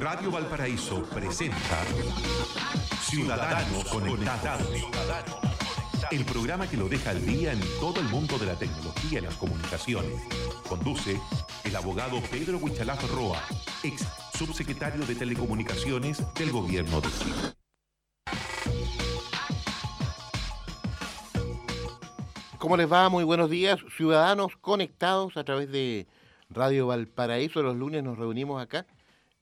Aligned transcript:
Radio 0.00 0.30
Valparaíso 0.30 1.02
presenta 1.04 1.84
Ciudadanos 3.00 3.84
Conectados. 3.84 4.68
El 6.10 6.24
programa 6.24 6.68
que 6.68 6.76
lo 6.76 6.88
deja 6.88 7.10
al 7.10 7.24
día 7.24 7.52
en 7.52 7.60
todo 7.78 8.00
el 8.00 8.08
mundo 8.08 8.36
de 8.38 8.46
la 8.46 8.56
tecnología 8.56 9.20
y 9.20 9.22
las 9.22 9.36
comunicaciones. 9.36 10.20
Conduce 10.68 11.20
el 11.62 11.76
abogado 11.76 12.20
Pedro 12.30 12.58
Huichalaf 12.58 13.08
Roa, 13.12 13.40
ex 13.84 14.04
subsecretario 14.36 15.06
de 15.06 15.14
Telecomunicaciones 15.14 16.22
del 16.34 16.50
Gobierno 16.50 17.00
de 17.00 17.08
Chile. 17.10 17.36
¿Cómo 22.58 22.76
les 22.76 22.90
va? 22.90 23.08
Muy 23.08 23.22
buenos 23.22 23.48
días, 23.48 23.78
ciudadanos 23.96 24.56
conectados 24.60 25.36
a 25.36 25.44
través 25.44 25.70
de 25.70 26.08
Radio 26.50 26.88
Valparaíso. 26.88 27.62
Los 27.62 27.76
lunes 27.76 28.02
nos 28.02 28.18
reunimos 28.18 28.60
acá 28.60 28.86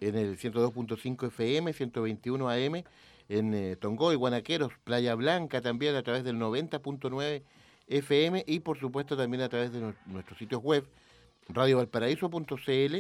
en 0.09 0.17
el 0.17 0.39
102.5 0.39 1.29
FM, 1.29 1.73
121 1.73 2.49
AM, 2.49 2.85
en 3.29 3.55
eh, 3.55 3.77
Tongoy, 3.77 4.17
Guanaqueros, 4.17 4.73
Playa 4.85 5.15
Blanca 5.15 5.61
también 5.61 5.95
a 5.95 6.03
través 6.03 6.25
del 6.25 6.37
90.9 6.37 7.43
FM 7.89 8.45
y 8.47 8.61
por 8.61 8.79
supuesto 8.79 9.17
también 9.17 9.43
a 9.43 9.49
través 9.49 9.73
de 9.73 9.95
nuestros 10.07 10.39
sitios 10.39 10.63
web, 10.63 10.87
radiovalparaíso.cl. 11.49 12.97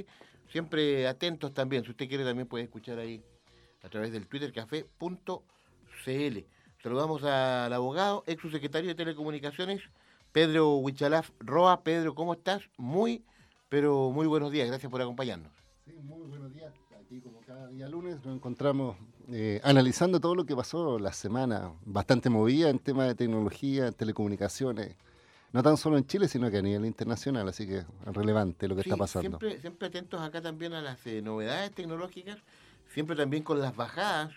Siempre 0.50 1.08
atentos 1.08 1.52
también, 1.54 1.84
si 1.84 1.90
usted 1.90 2.08
quiere 2.08 2.24
también 2.24 2.46
puede 2.46 2.64
escuchar 2.64 2.98
ahí 2.98 3.22
a 3.82 3.88
través 3.88 4.12
del 4.12 4.26
Twitter 4.26 4.52
café.cl. 4.52 6.38
Saludamos 6.82 7.22
al 7.22 7.72
abogado, 7.72 8.24
ex 8.26 8.42
subsecretario 8.42 8.88
de 8.88 8.94
Telecomunicaciones, 8.94 9.80
Pedro 10.32 10.76
Huichalaf 10.76 11.30
Roa. 11.38 11.82
Pedro, 11.82 12.14
¿cómo 12.14 12.34
estás? 12.34 12.62
Muy, 12.76 13.24
pero 13.68 14.10
muy 14.10 14.26
buenos 14.26 14.50
días. 14.50 14.68
Gracias 14.68 14.90
por 14.90 15.00
acompañarnos. 15.00 15.52
Sí, 15.84 15.92
muy 16.02 16.26
buenos 16.26 16.52
días. 16.52 16.72
Aquí, 17.12 17.20
como 17.20 17.40
cada 17.42 17.68
día 17.68 17.86
lunes, 17.90 18.24
nos 18.24 18.34
encontramos 18.34 18.96
eh, 19.30 19.60
analizando 19.64 20.18
todo 20.18 20.34
lo 20.34 20.46
que 20.46 20.56
pasó 20.56 20.98
la 20.98 21.12
semana, 21.12 21.70
bastante 21.84 22.30
movida 22.30 22.70
en 22.70 22.78
temas 22.78 23.06
de 23.06 23.14
tecnología, 23.14 23.92
telecomunicaciones, 23.92 24.96
no 25.52 25.62
tan 25.62 25.76
solo 25.76 25.98
en 25.98 26.06
Chile, 26.06 26.26
sino 26.26 26.50
que 26.50 26.56
a 26.56 26.62
nivel 26.62 26.86
internacional, 26.86 27.46
así 27.46 27.66
que 27.66 27.80
es 27.80 27.86
relevante 28.06 28.66
lo 28.66 28.74
que 28.74 28.80
está 28.80 28.96
pasando. 28.96 29.38
Siempre, 29.38 29.60
siempre 29.60 29.88
atentos 29.88 30.22
acá 30.22 30.40
también 30.40 30.72
a 30.72 30.80
las 30.80 31.06
eh, 31.06 31.20
novedades 31.20 31.72
tecnológicas, 31.72 32.38
siempre 32.88 33.14
también 33.14 33.42
con 33.42 33.60
las 33.60 33.76
bajadas, 33.76 34.32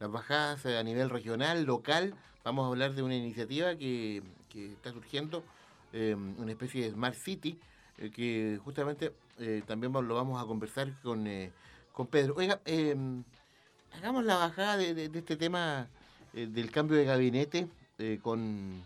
las 0.00 0.10
bajadas 0.10 0.66
eh, 0.66 0.78
a 0.78 0.82
nivel 0.82 1.10
regional, 1.10 1.62
local. 1.62 2.16
Vamos 2.42 2.64
a 2.64 2.68
hablar 2.70 2.94
de 2.94 3.04
una 3.04 3.14
iniciativa 3.14 3.76
que, 3.76 4.24
que 4.48 4.72
está 4.72 4.90
surgiendo, 4.90 5.44
una 5.92 6.50
especie 6.50 6.82
de 6.82 6.90
Smart 6.90 7.14
City, 7.14 7.56
que 7.96 8.58
justamente 8.64 9.12
también 9.66 9.92
lo 9.92 10.14
vamos 10.14 10.42
a 10.42 10.46
conversar 10.46 10.92
con 11.02 11.26
con 11.96 12.06
Pedro. 12.08 12.34
Oiga, 12.36 12.60
em, 12.66 13.24
hagamos 13.96 14.22
la 14.26 14.36
bajada 14.36 14.76
de, 14.76 15.06
este 15.06 15.34
tema 15.34 15.88
eh, 16.34 16.46
del 16.46 16.70
cambio 16.70 16.98
de 16.98 17.06
gabinete 17.06 17.68
eh, 17.98 18.18
con, 18.22 18.82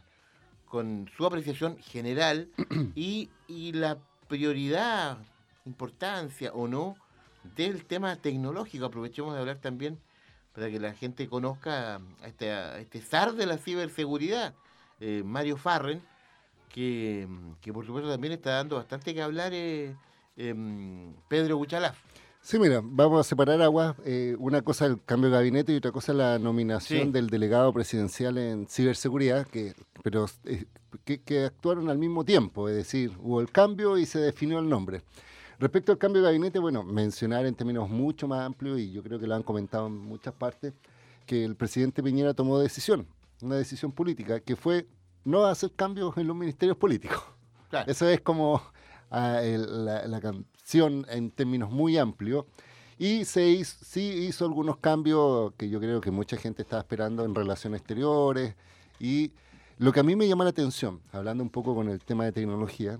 con 0.66 1.10
su 1.16 1.26
apreciación 1.26 1.76
general 1.78 2.48
y, 2.94 3.28
la 3.72 3.98
prioridad, 4.28 5.18
importancia 5.66 6.52
o 6.52 6.68
no 6.68 6.94
del 7.56 7.84
tema 7.84 8.14
tecnológico. 8.14 8.84
Aprovechemos 8.84 9.34
de 9.34 9.40
hablar 9.40 9.58
también 9.58 9.98
para 10.52 10.70
que 10.70 10.78
la 10.78 10.94
gente 10.94 11.28
conozca 11.28 11.96
a 11.96 12.28
este, 12.28 12.80
este 12.80 13.00
zar 13.00 13.32
de 13.32 13.46
la 13.46 13.58
ciberseguridad, 13.58 14.54
eh, 15.00 15.22
Mario 15.24 15.56
Farren, 15.56 16.00
que, 16.68 17.26
que, 17.60 17.72
por 17.72 17.84
supuesto 17.84 18.08
también 18.08 18.34
está 18.34 18.50
dando 18.52 18.76
bastante 18.76 19.12
que 19.14 19.20
hablar 19.20 19.52
em, 19.52 21.12
Pedro 21.28 21.56
Buchalaf. 21.56 21.98
Sí, 22.42 22.58
mira, 22.58 22.80
vamos 22.82 23.20
a 23.20 23.28
separar 23.28 23.60
aguas. 23.60 23.96
Eh, 24.04 24.34
una 24.38 24.62
cosa 24.62 24.86
el 24.86 25.02
cambio 25.04 25.30
de 25.30 25.36
gabinete 25.36 25.72
y 25.72 25.76
otra 25.76 25.92
cosa 25.92 26.14
la 26.14 26.38
nominación 26.38 27.12
del 27.12 27.28
delegado 27.28 27.72
presidencial 27.72 28.38
en 28.38 28.66
ciberseguridad, 28.66 29.46
que, 29.46 29.74
pero 30.02 30.26
eh, 30.44 30.64
que, 31.04 31.44
actuaron 31.44 31.90
al 31.90 31.98
mismo 31.98 32.24
tiempo, 32.24 32.68
es 32.68 32.76
decir, 32.76 33.12
hubo 33.20 33.40
el 33.40 33.50
cambio 33.50 33.98
y 33.98 34.06
se 34.06 34.18
definió 34.18 34.58
el 34.58 34.68
nombre. 34.68 35.02
Respecto 35.58 35.92
al 35.92 35.98
cambio 35.98 36.22
de 36.22 36.28
gabinete, 36.28 36.58
bueno, 36.58 36.82
mencionar 36.82 37.44
en 37.44 37.54
términos 37.54 37.90
mucho 37.90 38.26
más 38.26 38.40
amplios, 38.40 38.78
y 38.78 38.90
yo 38.90 39.02
creo 39.02 39.18
que 39.18 39.26
lo 39.26 39.34
han 39.34 39.42
comentado 39.42 39.88
en 39.88 39.98
muchas 39.98 40.32
partes, 40.32 40.72
que 41.26 41.44
el 41.44 41.54
presidente 41.54 42.02
Piñera 42.02 42.32
tomó 42.32 42.58
decisión, 42.58 43.06
una 43.42 43.56
decisión 43.56 43.92
política, 43.92 44.40
que 44.40 44.56
fue 44.56 44.86
no 45.24 45.44
hacer 45.44 45.72
cambios 45.72 46.16
en 46.16 46.26
los 46.26 46.36
ministerios 46.36 46.78
políticos. 46.78 47.22
Eso 47.86 48.08
es 48.08 48.20
como 48.22 48.62
ah, 49.10 49.40
la, 49.42 50.06
la, 50.08 50.20
en 50.74 51.30
términos 51.30 51.70
muy 51.70 51.98
amplios. 51.98 52.44
Y 52.98 53.24
se 53.24 53.48
hizo, 53.48 53.78
sí 53.82 54.26
hizo 54.28 54.44
algunos 54.44 54.76
cambios 54.76 55.52
que 55.56 55.70
yo 55.70 55.80
creo 55.80 56.00
que 56.00 56.10
mucha 56.10 56.36
gente 56.36 56.62
estaba 56.62 56.82
esperando 56.82 57.24
en 57.24 57.34
relaciones 57.34 57.80
exteriores. 57.80 58.54
Y 58.98 59.32
lo 59.78 59.92
que 59.92 60.00
a 60.00 60.02
mí 60.02 60.16
me 60.16 60.28
llama 60.28 60.44
la 60.44 60.50
atención, 60.50 61.00
hablando 61.10 61.42
un 61.42 61.48
poco 61.48 61.74
con 61.74 61.88
el 61.88 62.00
tema 62.00 62.26
de 62.26 62.32
tecnología, 62.32 62.98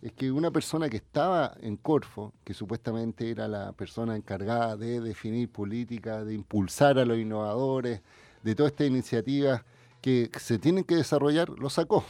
es 0.00 0.12
que 0.12 0.30
una 0.30 0.50
persona 0.50 0.88
que 0.88 0.98
estaba 0.98 1.54
en 1.60 1.76
Corfo, 1.76 2.32
que 2.44 2.54
supuestamente 2.54 3.30
era 3.30 3.48
la 3.48 3.72
persona 3.72 4.16
encargada 4.16 4.76
de 4.76 5.00
definir 5.00 5.50
política, 5.50 6.24
de 6.24 6.34
impulsar 6.34 6.98
a 6.98 7.04
los 7.04 7.18
innovadores, 7.18 8.00
de 8.42 8.54
todas 8.54 8.72
estas 8.72 8.88
iniciativas 8.88 9.64
que 10.00 10.30
se 10.38 10.58
tienen 10.58 10.84
que 10.84 10.96
desarrollar, 10.96 11.48
lo 11.50 11.70
sacó. 11.70 12.04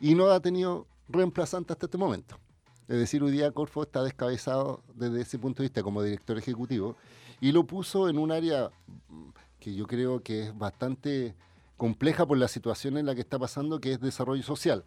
Y 0.00 0.14
no 0.14 0.26
ha 0.26 0.40
tenido 0.40 0.86
reemplazante 1.08 1.72
hasta 1.72 1.86
este 1.86 1.98
momento. 1.98 2.41
Es 2.88 2.98
decir, 2.98 3.22
hoy 3.22 3.30
día 3.30 3.50
Corfo 3.52 3.82
está 3.82 4.02
descabezado 4.02 4.82
desde 4.94 5.20
ese 5.20 5.38
punto 5.38 5.62
de 5.62 5.68
vista 5.68 5.82
como 5.82 6.02
director 6.02 6.36
ejecutivo 6.36 6.96
y 7.40 7.52
lo 7.52 7.64
puso 7.64 8.08
en 8.08 8.18
un 8.18 8.32
área 8.32 8.70
que 9.60 9.74
yo 9.74 9.86
creo 9.86 10.22
que 10.22 10.44
es 10.44 10.58
bastante 10.58 11.34
compleja 11.76 12.26
por 12.26 12.38
la 12.38 12.48
situación 12.48 12.96
en 12.96 13.06
la 13.06 13.14
que 13.14 13.20
está 13.20 13.38
pasando, 13.38 13.80
que 13.80 13.92
es 13.92 14.00
desarrollo 14.00 14.42
social. 14.42 14.84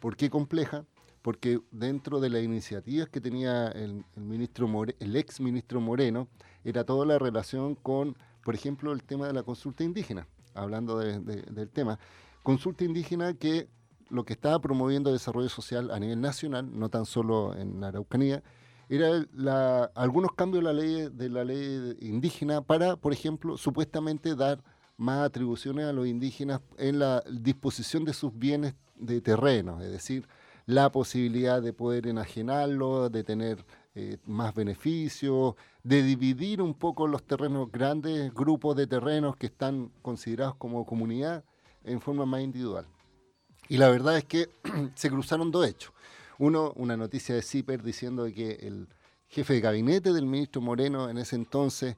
¿Por 0.00 0.16
qué 0.16 0.30
compleja? 0.30 0.84
Porque 1.22 1.60
dentro 1.70 2.20
de 2.20 2.30
las 2.30 2.42
iniciativas 2.42 3.08
que 3.08 3.20
tenía 3.20 3.68
el, 3.68 4.04
ministro 4.16 4.68
el 4.98 5.16
ex 5.16 5.40
ministro 5.40 5.80
Moreno, 5.80 6.28
era 6.64 6.84
toda 6.84 7.06
la 7.06 7.18
relación 7.18 7.74
con, 7.74 8.16
por 8.42 8.54
ejemplo, 8.54 8.92
el 8.92 9.02
tema 9.02 9.26
de 9.26 9.32
la 9.32 9.42
consulta 9.42 9.84
indígena, 9.84 10.26
hablando 10.54 10.98
del 10.98 11.70
tema. 11.70 11.98
Consulta 12.42 12.84
indígena 12.84 13.34
que 13.34 13.68
lo 14.14 14.24
que 14.24 14.32
estaba 14.32 14.60
promoviendo 14.60 15.12
desarrollo 15.12 15.48
social 15.48 15.90
a 15.90 15.98
nivel 15.98 16.20
nacional, 16.20 16.70
no 16.78 16.88
tan 16.88 17.04
solo 17.04 17.54
en 17.56 17.82
Araucanía, 17.82 18.42
era 18.88 19.90
algunos 19.94 20.32
cambios 20.32 20.62
de 20.62 20.72
la 20.72 20.72
ley 20.72 21.08
de 21.10 21.28
la 21.30 21.44
ley 21.44 21.96
indígena 22.00 22.60
para, 22.60 22.96
por 22.96 23.12
ejemplo, 23.12 23.56
supuestamente 23.56 24.36
dar 24.36 24.62
más 24.96 25.24
atribuciones 25.26 25.86
a 25.86 25.92
los 25.92 26.06
indígenas 26.06 26.60
en 26.78 26.98
la 26.98 27.22
disposición 27.30 28.04
de 28.04 28.12
sus 28.12 28.36
bienes 28.38 28.74
de 28.96 29.20
terreno, 29.20 29.80
es 29.80 29.90
decir, 29.90 30.28
la 30.66 30.90
posibilidad 30.92 31.60
de 31.60 31.72
poder 31.72 32.06
enajenarlo, 32.06 33.10
de 33.10 33.24
tener 33.24 33.64
eh, 33.94 34.18
más 34.24 34.54
beneficios, 34.54 35.54
de 35.82 36.02
dividir 36.02 36.62
un 36.62 36.74
poco 36.74 37.06
los 37.06 37.22
terrenos, 37.24 37.70
grandes 37.70 38.32
grupos 38.32 38.76
de 38.76 38.86
terrenos 38.86 39.36
que 39.36 39.46
están 39.46 39.90
considerados 40.02 40.54
como 40.56 40.86
comunidad 40.86 41.44
en 41.84 42.00
forma 42.00 42.24
más 42.24 42.40
individual. 42.40 42.86
Y 43.68 43.78
la 43.78 43.88
verdad 43.88 44.16
es 44.16 44.24
que 44.24 44.48
se 44.94 45.10
cruzaron 45.10 45.50
dos 45.50 45.66
hechos. 45.66 45.92
Uno, 46.38 46.72
una 46.76 46.96
noticia 46.96 47.34
de 47.34 47.42
CIPER 47.42 47.82
diciendo 47.82 48.26
que 48.34 48.52
el 48.62 48.88
jefe 49.28 49.54
de 49.54 49.60
gabinete 49.60 50.12
del 50.12 50.26
ministro 50.26 50.60
Moreno 50.60 51.08
en 51.08 51.18
ese 51.18 51.36
entonces 51.36 51.96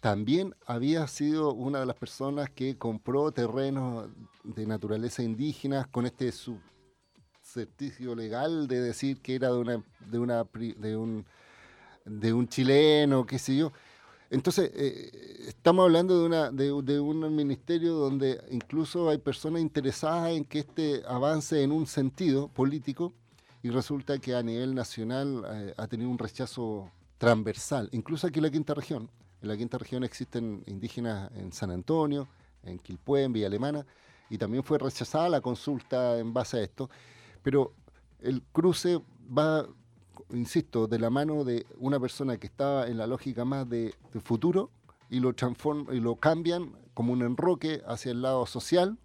también 0.00 0.54
había 0.66 1.06
sido 1.08 1.52
una 1.52 1.80
de 1.80 1.86
las 1.86 1.96
personas 1.96 2.50
que 2.50 2.76
compró 2.78 3.32
terrenos 3.32 4.08
de 4.44 4.66
naturaleza 4.66 5.22
indígena 5.22 5.88
con 5.90 6.06
este 6.06 6.32
certificado 7.42 8.14
legal 8.14 8.68
de 8.68 8.80
decir 8.80 9.20
que 9.20 9.34
era 9.34 9.48
de 9.48 9.58
una 9.58 9.84
de 10.06 10.18
una 10.18 10.44
de 10.44 10.96
un 10.96 11.26
de 12.04 12.32
un 12.32 12.48
chileno, 12.48 13.26
qué 13.26 13.38
sé 13.38 13.56
yo. 13.56 13.72
Entonces, 14.30 14.70
eh, 14.74 15.46
estamos 15.48 15.84
hablando 15.84 16.28
de, 16.28 16.70
una, 16.70 17.00
un 17.26 17.36
ministerio 17.36 17.94
donde 17.94 18.40
incluso 18.50 19.08
hay 19.08 19.18
personas 19.18 19.62
interesadas 19.62 20.32
en 20.32 20.44
que 20.44 20.58
este 20.60 21.02
avance 21.06 21.62
en 21.62 21.72
un 21.72 21.86
sentido 21.86 22.48
político 22.48 23.14
y 23.62 23.70
resulta 23.70 24.18
que 24.18 24.34
a 24.34 24.42
nivel 24.42 24.74
nacional 24.74 25.44
eh, 25.50 25.74
ha 25.76 25.86
tenido 25.86 26.10
un 26.10 26.18
rechazo 26.18 26.90
transversal, 27.16 27.88
incluso 27.92 28.26
aquí 28.26 28.38
en 28.38 28.44
la 28.44 28.50
quinta 28.50 28.74
región. 28.74 29.10
En 29.40 29.48
la 29.48 29.56
quinta 29.56 29.78
región 29.78 30.04
existen 30.04 30.62
indígenas 30.66 31.30
en 31.34 31.52
San 31.52 31.70
Antonio, 31.70 32.28
en 32.64 32.78
Quilpué, 32.78 33.24
en 33.24 33.32
Villa 33.32 33.46
Alemana, 33.46 33.86
y 34.28 34.36
también 34.36 34.62
fue 34.62 34.78
rechazada 34.78 35.28
la 35.28 35.40
consulta 35.40 36.18
en 36.18 36.34
base 36.34 36.58
a 36.58 36.62
esto. 36.62 36.90
Pero 37.42 37.72
el 38.20 38.42
cruce 38.52 39.00
va 39.36 39.66
insisto, 40.32 40.86
de 40.86 40.98
la 40.98 41.10
mano 41.10 41.44
de 41.44 41.66
una 41.78 41.98
persona 42.00 42.36
que 42.38 42.46
estaba 42.46 42.86
en 42.86 42.98
la 42.98 43.06
lógica 43.06 43.44
más 43.44 43.68
de, 43.68 43.94
futuro 44.22 44.70
y 45.10 45.20
lo, 45.20 45.32
transform, 45.34 45.86
y 45.92 46.00
lo 46.00 46.16
cambian 46.16 46.72
como 46.94 47.12
un 47.12 47.22
enroque 47.22 47.82
hacia 47.86 48.12
el 48.12 48.22
lado 48.22 48.46
social 48.46 48.98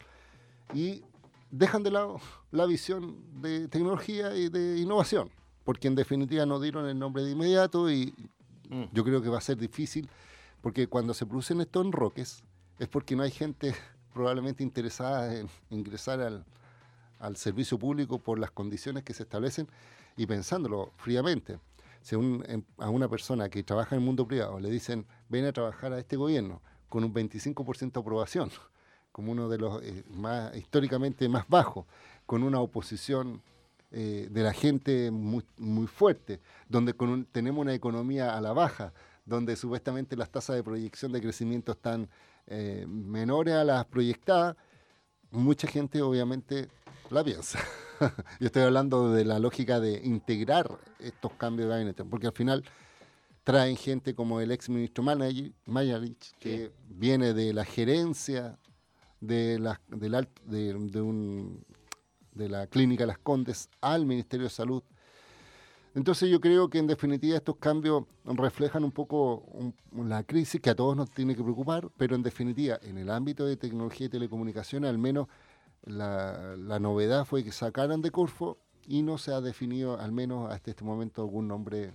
y 0.73 1.03
dejan 1.51 1.83
de 1.83 1.91
lado 1.91 2.19
la 2.51 2.65
visión 2.65 3.17
de 3.41 3.67
tecnología 3.67 4.35
y 4.35 4.49
de 4.49 4.79
innovación, 4.79 5.29
porque 5.63 5.87
en 5.87 5.95
definitiva 5.95 6.45
no 6.45 6.59
dieron 6.59 6.87
el 6.87 6.97
nombre 6.97 7.23
de 7.23 7.31
inmediato 7.31 7.91
y 7.91 8.13
Mm. 8.73 8.85
Yo 8.91 9.03
creo 9.03 9.21
que 9.21 9.29
va 9.29 9.37
a 9.37 9.41
ser 9.41 9.57
difícil 9.57 10.09
porque 10.61 10.87
cuando 10.87 11.13
se 11.13 11.25
producen 11.25 11.61
estos 11.61 11.85
enroques 11.85 12.43
es 12.79 12.87
porque 12.87 13.15
no 13.15 13.23
hay 13.23 13.31
gente 13.31 13.75
probablemente 14.13 14.63
interesada 14.63 15.35
en 15.35 15.47
ingresar 15.69 16.21
al, 16.21 16.45
al 17.19 17.37
servicio 17.37 17.77
público 17.77 18.19
por 18.19 18.39
las 18.39 18.51
condiciones 18.51 19.03
que 19.03 19.13
se 19.13 19.23
establecen 19.23 19.67
y 20.17 20.25
pensándolo 20.25 20.91
fríamente. 20.97 21.59
Si 22.01 22.15
em, 22.15 22.63
a 22.77 22.89
una 22.89 23.07
persona 23.07 23.49
que 23.49 23.63
trabaja 23.63 23.95
en 23.95 24.01
el 24.01 24.05
mundo 24.05 24.27
privado 24.27 24.59
le 24.59 24.69
dicen 24.69 25.05
ven 25.29 25.45
a 25.45 25.53
trabajar 25.53 25.93
a 25.93 25.99
este 25.99 26.17
gobierno 26.17 26.61
con 26.89 27.03
un 27.03 27.13
25% 27.13 27.93
de 27.93 27.99
aprobación, 27.99 28.51
como 29.11 29.31
uno 29.31 29.49
de 29.49 29.57
los 29.57 29.81
eh, 29.83 30.03
más 30.09 30.55
históricamente 30.55 31.27
más 31.29 31.47
bajos, 31.47 31.85
con 32.25 32.43
una 32.43 32.59
oposición 32.59 33.41
eh, 33.95 34.27
de 34.31 34.41
la 34.41 34.53
gente 34.53 35.11
muy, 35.11 35.43
fuerte, 35.85 36.39
donde 36.67 36.95
tenemos 37.31 37.61
una 37.61 37.75
economía 37.75 38.35
a 38.35 38.41
la 38.41 38.51
baja, 38.51 38.91
donde 39.23 39.55
supuestamente 39.55 40.15
las 40.15 40.31
tasas 40.31 40.55
de 40.55 40.63
proyección 40.63 41.11
de 41.11 41.21
crecimiento 41.21 41.73
están 41.73 42.09
eh, 42.47 42.85
menores 42.87 43.53
a 43.53 43.63
las 43.63 43.85
proyectadas, 43.85 44.55
mucha 45.29 45.67
gente 45.67 46.01
obviamente 46.01 46.69
la 47.11 47.23
piensa. 47.23 47.59
Yo 48.39 48.47
estoy 48.47 48.63
hablando 48.63 49.11
de 49.11 49.25
la 49.25 49.39
lógica 49.39 49.79
de 49.79 50.01
integrar 50.03 50.69
estos 50.99 51.33
cambios 51.33 51.67
de 51.67 51.75
gabinete, 51.75 52.03
porque 52.03 52.27
al 52.27 52.33
final 52.33 52.63
traen 53.43 53.75
gente 53.75 54.15
como 54.15 54.39
el 54.39 54.51
ex 54.51 54.69
ministro 54.69 55.03
Mayarich, 55.03 56.33
que 56.39 56.71
viene 56.87 57.33
de 57.33 57.53
la 57.53 57.65
gerencia 57.65 58.57
de 59.19 59.59
la, 59.59 59.79
de, 59.89 61.01
un, 61.01 61.63
de 62.33 62.49
la 62.49 62.67
clínica 62.67 63.05
Las 63.05 63.17
Condes 63.17 63.69
al 63.81 64.05
Ministerio 64.05 64.45
de 64.45 64.49
Salud. 64.49 64.83
Entonces 65.95 66.29
yo 66.29 66.41
creo 66.41 66.69
que 66.69 66.79
en 66.79 66.87
definitiva 66.87 67.37
estos 67.37 67.57
cambios 67.57 68.05
reflejan 68.25 68.83
un 68.83 68.91
poco 68.91 69.45
la 69.95 70.23
crisis 70.23 70.59
que 70.59 70.71
a 70.71 70.75
todos 70.75 70.97
nos 70.97 71.11
tiene 71.11 71.35
que 71.35 71.43
preocupar, 71.43 71.89
pero 71.97 72.15
en 72.15 72.23
definitiva 72.23 72.79
en 72.81 72.97
el 72.97 73.11
ámbito 73.11 73.45
de 73.45 73.57
tecnología 73.57 74.07
y 74.07 74.09
telecomunicaciones 74.09 74.89
al 74.89 74.97
menos 74.97 75.27
la, 75.85 76.55
la 76.57 76.79
novedad 76.79 77.25
fue 77.25 77.43
que 77.43 77.51
sacaran 77.51 78.01
de 78.01 78.11
Corfo 78.11 78.57
y 78.87 79.01
no 79.01 79.17
se 79.17 79.33
ha 79.33 79.41
definido, 79.41 79.99
al 79.99 80.11
menos 80.11 80.51
hasta 80.51 80.71
este 80.71 80.83
momento, 80.83 81.21
algún 81.21 81.47
nombre 81.47 81.91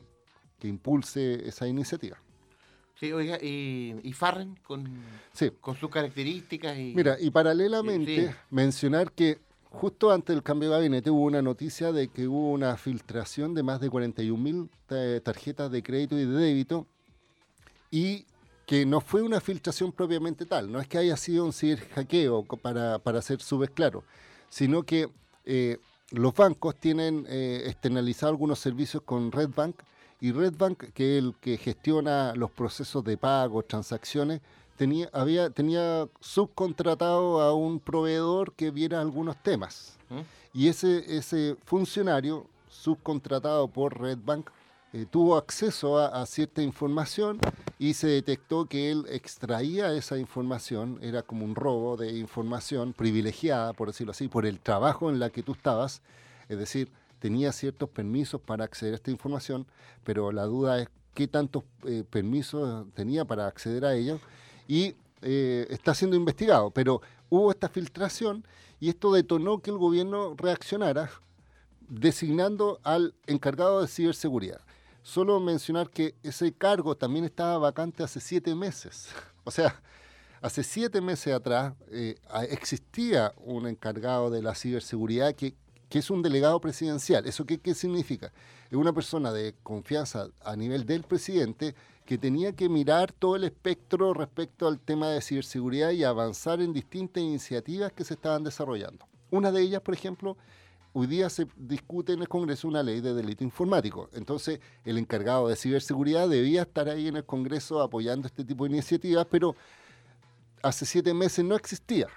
que 0.59 0.69
impulse 0.69 1.47
esa 1.47 1.67
iniciativa. 1.67 2.19
Sí, 2.99 3.13
oiga, 3.13 3.39
y, 3.41 3.95
y 4.03 4.13
Farren 4.13 4.59
con, 4.63 4.85
con 5.61 5.77
sus 5.77 5.89
características. 5.89 6.77
Y, 6.77 6.95
Mira, 6.97 7.17
y 7.21 7.31
paralelamente 7.31 8.35
mencionar 8.51 9.13
que 9.13 9.39
justo 9.71 10.11
antes 10.11 10.35
del 10.35 10.43
cambio 10.43 10.71
de 10.71 10.77
gabinete 10.77 11.11
hubo 11.11 11.25
una 11.25 11.41
noticia 11.41 11.93
de 11.93 12.09
que 12.09 12.27
hubo 12.27 12.51
una 12.51 12.77
filtración 12.77 13.55
de 13.55 13.63
más 13.63 13.81
de 13.81 13.89
41 13.89 14.43
mil 14.43 14.71
tarjetas 15.23 15.71
de 15.71 15.83
crédito 15.83 16.19
y 16.19 16.25
de 16.25 16.33
débito 16.33 16.87
y 17.91 18.27
que 18.69 18.85
no 18.85 19.01
fue 19.01 19.23
una 19.23 19.41
filtración 19.41 19.93
propiamente 19.93 20.45
tal, 20.45 20.71
no 20.71 20.79
es 20.79 20.87
que 20.87 20.99
haya 20.99 21.17
sido 21.17 21.47
un 21.47 21.55
ciberhackeo, 21.55 22.45
para, 22.61 22.99
para 22.99 23.23
ser 23.23 23.41
subes 23.41 23.71
claro, 23.71 24.05
sino 24.51 24.83
que 24.83 25.09
eh, 25.47 25.79
los 26.11 26.35
bancos 26.35 26.77
tienen 26.77 27.25
eh, 27.31 27.63
externalizado 27.65 28.29
algunos 28.29 28.59
servicios 28.59 29.03
con 29.03 29.33
Redbank 29.33 29.75
y 30.21 30.33
Redbank, 30.33 30.93
que 30.93 31.17
es 31.17 31.25
el 31.25 31.35
que 31.41 31.57
gestiona 31.57 32.35
los 32.35 32.51
procesos 32.51 33.03
de 33.05 33.17
pago, 33.17 33.63
transacciones, 33.63 34.43
tenía, 34.77 35.09
había, 35.15 35.49
tenía 35.49 36.07
subcontratado 36.21 37.41
a 37.41 37.55
un 37.55 37.81
proveedor 37.81 38.53
que 38.53 38.71
viera 38.71 39.01
algunos 39.01 39.43
temas. 39.43 39.97
¿Mm? 40.11 40.21
Y 40.53 40.69
ese, 40.69 41.17
ese 41.17 41.57
funcionario 41.65 42.45
subcontratado 42.69 43.67
por 43.69 43.99
Redbank 43.99 44.51
eh, 44.93 45.07
tuvo 45.11 45.37
acceso 45.37 45.99
a, 45.99 46.25
cierta 46.25 46.63
información 46.63 47.39
y 47.79 47.95
se 47.95 48.07
detectó 48.09 48.67
que 48.67 48.91
él 48.91 49.05
extraía 49.11 49.93
esa 49.93 50.19
información, 50.19 50.99
era 51.03 51.23
como 51.23 51.45
un 51.45 51.55
robo 51.55 51.97
de 51.97 52.19
información 52.19 52.95
privilegiada, 52.95 53.75
por 53.75 53.89
decirlo 53.89 54.13
así, 54.13 54.29
por 54.29 54.47
el 54.47 54.61
trabajo 54.61 55.11
en 55.11 55.19
la 55.19 55.29
que 55.31 55.43
tú 55.43 55.53
estabas, 55.53 56.01
es 56.49 56.59
decir, 56.59 56.91
tenía 57.19 57.53
ciertos 57.53 57.91
permisos 57.91 58.41
para 58.41 58.65
acceder 58.65 58.95
a 58.95 58.97
esta 58.97 59.11
información, 59.11 59.67
pero 60.05 60.33
la 60.33 60.45
duda 60.45 60.81
es 60.81 60.89
qué 61.15 61.29
tantos 61.29 61.65
eh, 61.85 62.05
permisos 62.09 62.87
tenía 62.95 63.25
para 63.25 63.47
acceder 63.47 63.85
a 63.85 63.95
ello 63.95 64.21
y 64.67 64.95
eh, 65.21 65.67
está 65.71 65.95
siendo 65.95 66.17
investigado, 66.17 66.71
pero 66.71 67.03
hubo 67.29 67.51
esta 67.51 67.69
filtración 67.69 68.45
y 68.81 68.89
esto 68.89 69.13
detonó 69.13 69.61
que 69.61 69.71
el 69.71 69.77
gobierno 69.77 70.35
reaccionara 70.37 71.11
designando 71.89 72.81
al 72.85 73.15
encargado 73.27 73.83
de 73.83 73.89
ciberseguridad. 73.89 74.61
Solo 75.03 75.41
mencionar 75.41 75.91
que 75.91 76.15
ese 76.23 76.53
cargo 76.53 76.97
también 76.97 77.25
estaba 77.25 77.59
vacante 77.59 78.03
hace 78.03 78.21
siete 78.21 78.55
meses. 78.55 79.09
O 79.45 79.51
sea, 79.51 79.81
hace 80.43 80.63
siete 80.63 81.01
meses 81.01 81.33
atrás 81.33 81.73
eh, 81.91 82.17
existía 82.51 83.33
un 83.39 83.67
encargado 83.67 84.29
de 84.29 84.43
la 84.43 84.55
ciberseguridad 84.55 85.35
que, 85.35 85.55
es 85.91 86.11
un 86.11 86.21
delegado 86.21 86.61
presidencial. 86.61 87.25
¿Eso 87.25 87.47
qué, 87.47 87.57
qué 87.59 87.75
significa? 87.75 88.31
Es 88.71 88.77
una 88.77 88.93
persona 88.93 89.33
de 89.33 89.55
confianza 89.63 90.29
a 90.43 90.55
nivel 90.55 90.85
del 90.85 91.03
presidente 91.03 91.75
que 92.05 92.19
tenía 92.19 92.53
que 92.53 92.69
mirar 92.69 93.13
todo 93.13 93.37
el 93.37 93.45
espectro 93.45 94.15
respecto 94.15 94.69
al 94.69 94.81
tema 94.81 95.09
de 95.09 95.21
ciberseguridad 95.21 95.91
y 95.91 96.05
avanzar 96.05 96.61
en 96.61 96.75
distintas 96.75 97.23
iniciativas 97.23 97.93
que 97.93 98.05
se 98.05 98.15
estaban 98.15 98.45
desarrollando. 98.45 99.07
Una 99.31 99.53
de 99.53 99.61
ellas, 99.61 99.83
por 99.83 99.93
ejemplo, 99.93 100.37
hoy 100.99 101.07
día 101.07 101.31
se 101.31 101.47
discute 101.57 102.13
en 102.13 102.23
el 102.23 102.29
Congreso 102.29 102.67
una 102.67 102.83
ley 102.83 103.01
de 103.01 103.15
delito 103.15 103.45
informático. 103.45 104.11
Entonces, 104.15 104.59
el 104.85 104.99
encargado 104.99 105.47
de 105.47 105.55
ciberseguridad 105.55 106.29
debía 106.29 106.63
estar 106.63 106.89
ahí 106.89 107.07
en 107.07 107.17
el 107.17 107.25
Congreso 107.25 107.81
apoyando 107.81 108.27
este 108.27 108.45
tipo 108.45 108.65
de 108.65 108.71
iniciativas, 108.71 109.25
pero 109.31 109.55
hace 110.61 110.85
siete 110.87 111.15
meses 111.15 111.45
no 111.45 111.55
existía, 111.55 112.09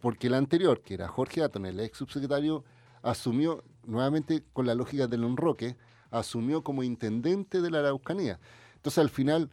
porque 0.00 0.28
el 0.28 0.34
anterior, 0.34 0.80
que 0.80 0.94
era 0.94 1.06
Jorge 1.06 1.42
Atton, 1.42 1.66
el 1.66 1.80
ex 1.80 1.98
subsecretario, 1.98 2.64
asumió, 3.02 3.62
nuevamente 3.84 4.42
con 4.54 4.64
la 4.66 4.74
lógica 4.74 5.06
del 5.06 5.24
enroque, 5.24 5.76
asumió 6.10 6.62
como 6.62 6.82
intendente 6.82 7.60
de 7.60 7.70
la 7.70 7.80
Araucanía. 7.80 8.40
Entonces, 8.76 8.98
al 8.98 9.10
final, 9.10 9.50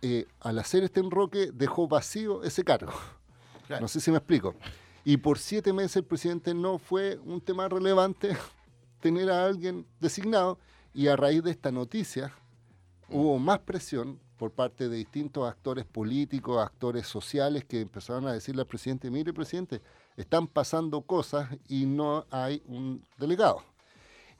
eh, 0.00 0.24
al 0.40 0.58
hacer 0.58 0.82
este 0.82 1.00
enroque, 1.00 1.50
dejó 1.52 1.88
vacío 1.88 2.42
ese 2.42 2.64
cargo. 2.64 2.92
No 3.80 3.88
sé 3.88 4.00
si 4.00 4.10
me 4.10 4.16
explico. 4.16 4.54
Y 5.04 5.18
por 5.18 5.38
siete 5.38 5.72
meses 5.72 5.96
el 5.96 6.04
presidente 6.04 6.54
no 6.54 6.78
fue 6.78 7.18
un 7.24 7.40
tema 7.40 7.68
relevante 7.68 8.36
tener 9.00 9.30
a 9.30 9.44
alguien 9.44 9.86
designado 10.00 10.58
y 10.94 11.08
a 11.08 11.16
raíz 11.16 11.42
de 11.42 11.50
esta 11.50 11.70
noticia 11.70 12.32
hubo 13.10 13.38
más 13.38 13.58
presión 13.60 14.18
por 14.36 14.50
parte 14.50 14.88
de 14.88 14.96
distintos 14.96 15.48
actores 15.48 15.84
políticos, 15.84 16.62
actores 16.62 17.06
sociales 17.06 17.64
que 17.64 17.80
empezaron 17.80 18.26
a 18.26 18.32
decirle 18.32 18.62
al 18.62 18.66
presidente, 18.66 19.10
mire 19.10 19.32
presidente, 19.32 19.80
están 20.16 20.48
pasando 20.48 21.02
cosas 21.02 21.48
y 21.68 21.86
no 21.86 22.26
hay 22.30 22.62
un 22.66 23.04
delegado. 23.18 23.62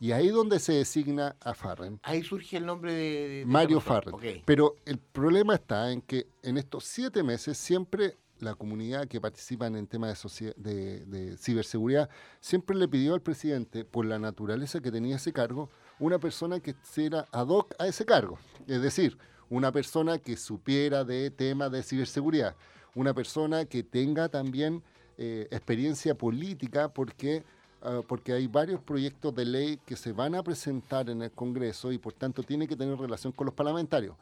Y 0.01 0.13
ahí 0.13 0.29
donde 0.29 0.59
se 0.59 0.73
designa 0.73 1.37
a 1.41 1.55
Farren. 1.55 2.01
Ahí 2.03 2.23
surge 2.23 2.57
el 2.57 2.67
nombre 2.67 2.93
de... 2.93 3.45
Mario 3.47 3.81
Farren. 3.81 4.43
Pero 4.45 4.75
el 4.85 4.99
problema 4.99 5.55
está 5.55 5.93
en 5.93 6.03
que 6.03 6.27
en 6.43 6.59
estos 6.59 6.85
siete 6.85 7.23
meses 7.23 7.57
siempre 7.57 8.17
la 8.45 8.55
comunidad 8.55 9.09
que 9.09 9.21
participa 9.21 9.67
en 9.67 9.87
temas 9.87 10.23
de, 10.57 11.05
de, 11.07 11.37
ciberseguridad 11.37 12.09
siempre 12.41 12.77
le 12.77 12.87
pidió 12.87 13.15
al 13.15 13.23
presidente, 13.23 13.85
por 13.85 14.07
la 14.07 14.19
naturaleza 14.19 14.81
que 14.81 14.93
tenía 14.93 15.17
ese 15.17 15.33
cargo, 15.33 15.71
una 15.99 16.19
persona 16.19 16.61
que 16.61 16.75
fuera 16.75 17.27
ad 17.33 17.49
hoc 17.49 17.75
a 17.79 17.87
ese 17.87 18.05
cargo. 18.05 18.39
Es 18.67 18.83
decir, 18.83 19.19
una 19.51 19.73
persona 19.73 20.19
que 20.19 20.37
supiera 20.37 21.05
de 21.05 21.31
temas 21.31 21.71
de 21.73 21.83
ciberseguridad, 21.83 22.55
una 22.95 23.15
persona 23.15 23.65
que 23.65 23.83
tenga 23.83 24.29
también 24.29 24.83
eh, 25.17 25.49
experiencia 25.51 26.15
política, 26.15 26.89
porque, 26.89 27.45
ah, 27.83 28.01
porque 28.07 28.33
hay 28.33 28.47
varios 28.47 28.81
proyectos 28.81 29.35
de 29.35 29.45
ley 29.45 29.81
que 29.87 29.97
se 29.97 30.13
van 30.13 30.35
a 30.35 30.43
presentar 30.43 31.09
en 31.11 31.23
el 31.23 31.31
Congreso 31.31 31.93
y 31.93 31.99
por 31.99 32.13
tanto 32.13 32.43
tiene 32.43 32.67
que 32.67 32.77
tener 32.77 32.99
relación 32.99 33.33
con 33.33 33.47
los 33.47 33.55
parlamentarios. 33.55 34.17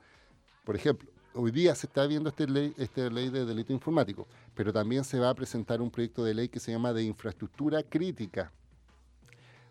Por 0.65 0.77
ejemplo, 0.77 1.11
hoy 1.35 1.51
día 1.51 1.75
se 1.75 1.87
está 1.87 2.07
viendo 2.07 2.29
esta 2.29 2.45
ley, 2.45 2.75
esta 2.77 3.09
ley 3.09 3.31
de 3.31 3.45
delito 3.45 3.73
informático, 3.73 4.27
pero 4.55 4.73
también 4.73 5.05
se 5.05 5.19
va 5.19 5.31
a 5.31 5.35
presentar 5.35 5.81
un 5.81 5.91
proyecto 5.91 6.25
de 6.25 6.35
ley 6.35 6.49
que 6.49 6.61
se 6.61 6.73
llama 6.73 6.93
de 6.93 7.05
infraestructura 7.05 7.83
crítica. 7.83 8.53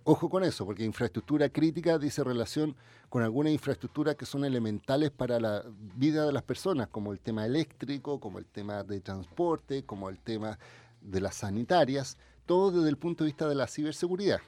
Ojo 0.04 0.30
con 0.30 0.44
eso, 0.44 0.66
porque 0.66 0.84
infraestructura 0.84 1.50
crítica 1.50 2.00
dice 2.00 2.24
relación 2.24 2.76
con 3.10 3.22
algunas 3.22 3.54
infraestructuras 3.54 4.16
que 4.16 4.26
son 4.26 4.44
elementales 4.46 5.12
para 5.12 5.40
la 5.40 5.64
vida 5.96 6.26
de 6.26 6.32
las 6.32 6.42
personas, 6.42 6.88
como 6.88 7.12
el 7.12 7.20
tema 7.20 7.46
eléctrico, 7.46 8.20
como 8.20 8.40
el 8.40 8.46
tema 8.46 8.84
de 8.84 9.00
transporte, 9.00 9.84
como 9.84 10.10
el 10.10 10.18
tema 10.18 10.58
de 11.02 11.22
las 11.22 11.36
sanitarias, 11.36 12.18
todo 12.48 12.72
desde 12.72 12.90
el 12.90 12.98
punto 12.98 13.24
de 13.24 13.30
vista 13.30 13.48
de 13.48 13.56
la 13.56 13.68
ciberseguridad. 13.68 14.40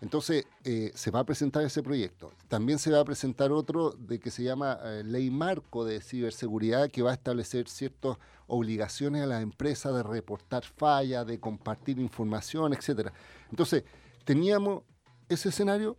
Entonces, 0.00 0.46
eh, 0.64 0.92
se 0.94 1.10
va 1.10 1.20
a 1.20 1.24
presentar 1.24 1.64
ese 1.64 1.82
proyecto. 1.82 2.32
También 2.48 2.78
se 2.78 2.90
va 2.90 3.00
a 3.00 3.04
presentar 3.04 3.50
otro 3.50 3.92
de 3.92 4.18
que 4.18 4.30
se 4.30 4.42
llama 4.42 4.78
eh, 4.82 5.02
Ley 5.04 5.30
Marco 5.30 5.84
de 5.84 6.00
Ciberseguridad, 6.02 6.90
que 6.90 7.02
va 7.02 7.12
a 7.12 7.14
establecer 7.14 7.68
ciertas 7.68 8.18
obligaciones 8.46 9.22
a 9.22 9.26
las 9.26 9.42
empresas 9.42 9.94
de 9.94 10.02
reportar 10.02 10.64
fallas, 10.64 11.26
de 11.26 11.40
compartir 11.40 11.98
información, 11.98 12.74
etc. 12.74 13.10
Entonces, 13.50 13.84
teníamos 14.24 14.82
ese 15.28 15.48
escenario 15.48 15.96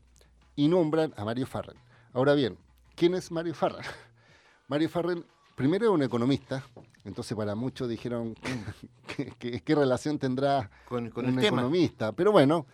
y 0.55 0.67
nombran 0.67 1.13
a 1.17 1.25
Mario 1.25 1.47
Farran. 1.47 1.75
Ahora 2.13 2.35
bien, 2.35 2.57
¿quién 2.95 3.15
es 3.15 3.31
Mario 3.31 3.55
Farran? 3.55 3.83
Mario 4.67 4.89
Farrell, 4.89 5.25
primero 5.55 5.85
es 5.85 5.91
un 5.91 6.03
economista, 6.03 6.63
entonces 7.03 7.35
para 7.35 7.55
muchos 7.55 7.89
dijeron 7.89 8.35
qué 9.39 9.75
relación 9.75 10.19
tendrá 10.19 10.69
con, 10.87 11.11
un 11.15 11.39
economista. 11.39 12.11
Pero 12.11 12.31
bueno, 12.31 12.65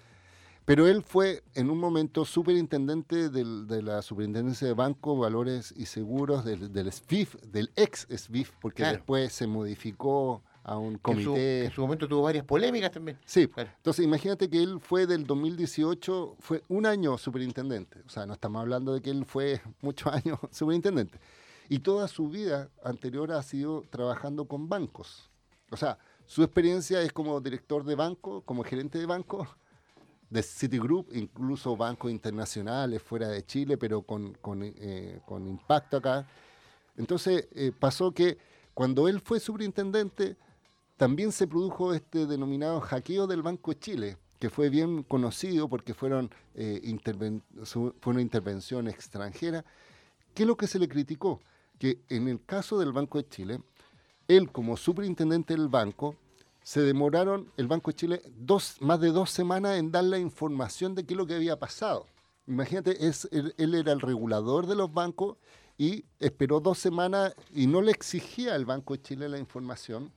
pero 0.65 0.87
él 0.87 1.03
fue 1.03 1.43
en 1.55 1.69
un 1.69 1.77
momento 1.77 2.25
superintendente 2.25 3.29
de 3.29 3.81
la 3.81 4.01
Superintendencia 4.01 4.67
de 4.67 4.73
Banco, 4.73 5.17
Valores 5.17 5.73
y 5.75 5.85
Seguros 5.85 6.45
del, 6.45 6.71
del 6.71 6.91
SFIF, 6.91 7.35
del 7.43 7.71
ex 7.75 8.07
SFIF, 8.09 8.51
porque 8.61 8.83
después 8.83 9.33
se 9.33 9.47
modificó 9.47 10.41
a 10.63 10.77
un 10.77 10.97
comité. 10.97 11.65
En 11.65 11.71
su, 11.71 11.81
momento 11.81 12.07
tuvo 12.07 12.23
varias 12.23 12.45
polémicas 12.45 12.91
también. 12.91 13.19
Sí, 13.25 13.49
entonces 13.57 14.05
imagínate 14.05 14.49
que 14.49 14.63
él 14.63 14.79
fue 14.79 15.05
del 15.05 15.25
2018, 15.25 16.37
fue 16.39 16.63
un 16.69 16.85
año 16.85 17.17
superintendente. 17.17 18.01
O 18.05 18.09
sea, 18.09 18.25
no 18.25 18.33
estamos 18.33 18.61
hablando 18.61 18.93
de 18.93 19.01
que 19.01 19.09
él 19.09 19.25
fue 19.25 19.61
muchos 19.81 20.13
años 20.13 20.39
superintendente. 20.51 21.19
Y 21.69 21.79
toda 21.79 22.07
su 22.07 22.29
vida 22.29 22.69
anterior 22.83 23.31
ha 23.31 23.43
sido 23.43 23.83
trabajando 23.89 24.45
con 24.45 24.69
bancos. 24.69 25.29
O 25.71 25.77
sea, 25.77 25.97
su 26.25 26.43
experiencia 26.43 27.01
es 27.01 27.11
como 27.11 27.39
director 27.41 27.83
de 27.83 27.95
banco, 27.95 28.41
como 28.41 28.63
gerente 28.63 28.99
de 28.99 29.05
banco, 29.05 29.47
de 30.33 30.41
Citigroup, 30.41 31.07
incluso 31.13 31.77
bancos 31.77 32.11
internacionales 32.11 33.01
fuera 33.01 33.29
de 33.29 33.45
Chile, 33.45 33.77
pero 33.77 34.01
con, 34.01 34.33
con, 34.41 34.63
eh, 34.63 35.21
impacto 35.29 35.97
acá. 35.97 36.27
Entonces 36.97 37.47
eh, 37.53 37.71
pasó 37.77 38.11
que 38.11 38.39
cuando 38.73 39.07
él 39.07 39.21
fue 39.21 39.39
superintendente, 39.39 40.35
también 40.97 41.31
se 41.31 41.45
produjo 41.45 41.93
este 41.93 42.25
denominado 42.25 42.81
hackeo 42.81 43.27
del 43.27 43.43
Banco 43.43 43.71
de 43.71 43.79
Chile, 43.79 44.17
que 44.39 44.49
fue 44.49 44.69
bien 44.69 45.03
conocido 45.03 45.69
porque 45.69 45.93
fueron, 45.93 46.31
eh, 46.55 46.81
fue 47.63 47.93
una 48.13 48.21
intervención 48.21 48.87
extranjera. 48.87 49.63
¿Qué 50.33 50.43
es 50.43 50.47
lo 50.47 50.57
que 50.57 50.65
se 50.65 50.79
le 50.79 50.87
criticó? 50.87 51.41
Que 51.77 52.01
en 52.09 52.27
el 52.27 52.43
caso 52.43 52.79
del 52.79 52.91
Banco 52.91 53.19
de 53.19 53.29
Chile, 53.29 53.61
él 54.27 54.51
como 54.51 54.77
superintendente 54.77 55.53
del 55.53 55.67
banco, 55.67 56.15
se 56.63 56.81
demoraron 56.81 57.51
el 57.57 57.67
Banco 57.67 57.91
de 57.91 57.95
Chile 57.95 58.21
dos, 58.37 58.77
más 58.79 58.99
de 58.99 59.09
dos 59.09 59.29
semanas 59.29 59.77
en 59.77 59.91
dar 59.91 60.05
la 60.05 60.17
información 60.17 60.95
de 60.95 61.05
qué 61.05 61.13
es 61.13 61.17
lo 61.17 61.27
que 61.27 61.35
había 61.35 61.59
pasado. 61.59 62.07
Imagínate, 62.47 63.07
es, 63.07 63.27
él, 63.31 63.53
era 63.57 63.91
el 63.91 64.01
regulador 64.01 64.65
de 64.67 64.75
los 64.75 64.93
bancos 64.93 65.37
y 65.77 66.05
esperó 66.19 66.59
dos 66.59 66.77
semanas 66.77 67.33
y 67.53 67.67
no 67.67 67.81
le 67.81 67.91
exigía 67.91 68.55
al 68.55 68.65
Banco 68.65 68.93
de 68.95 69.01
Chile 69.01 69.29
la 69.29 69.39
información. 69.39 70.11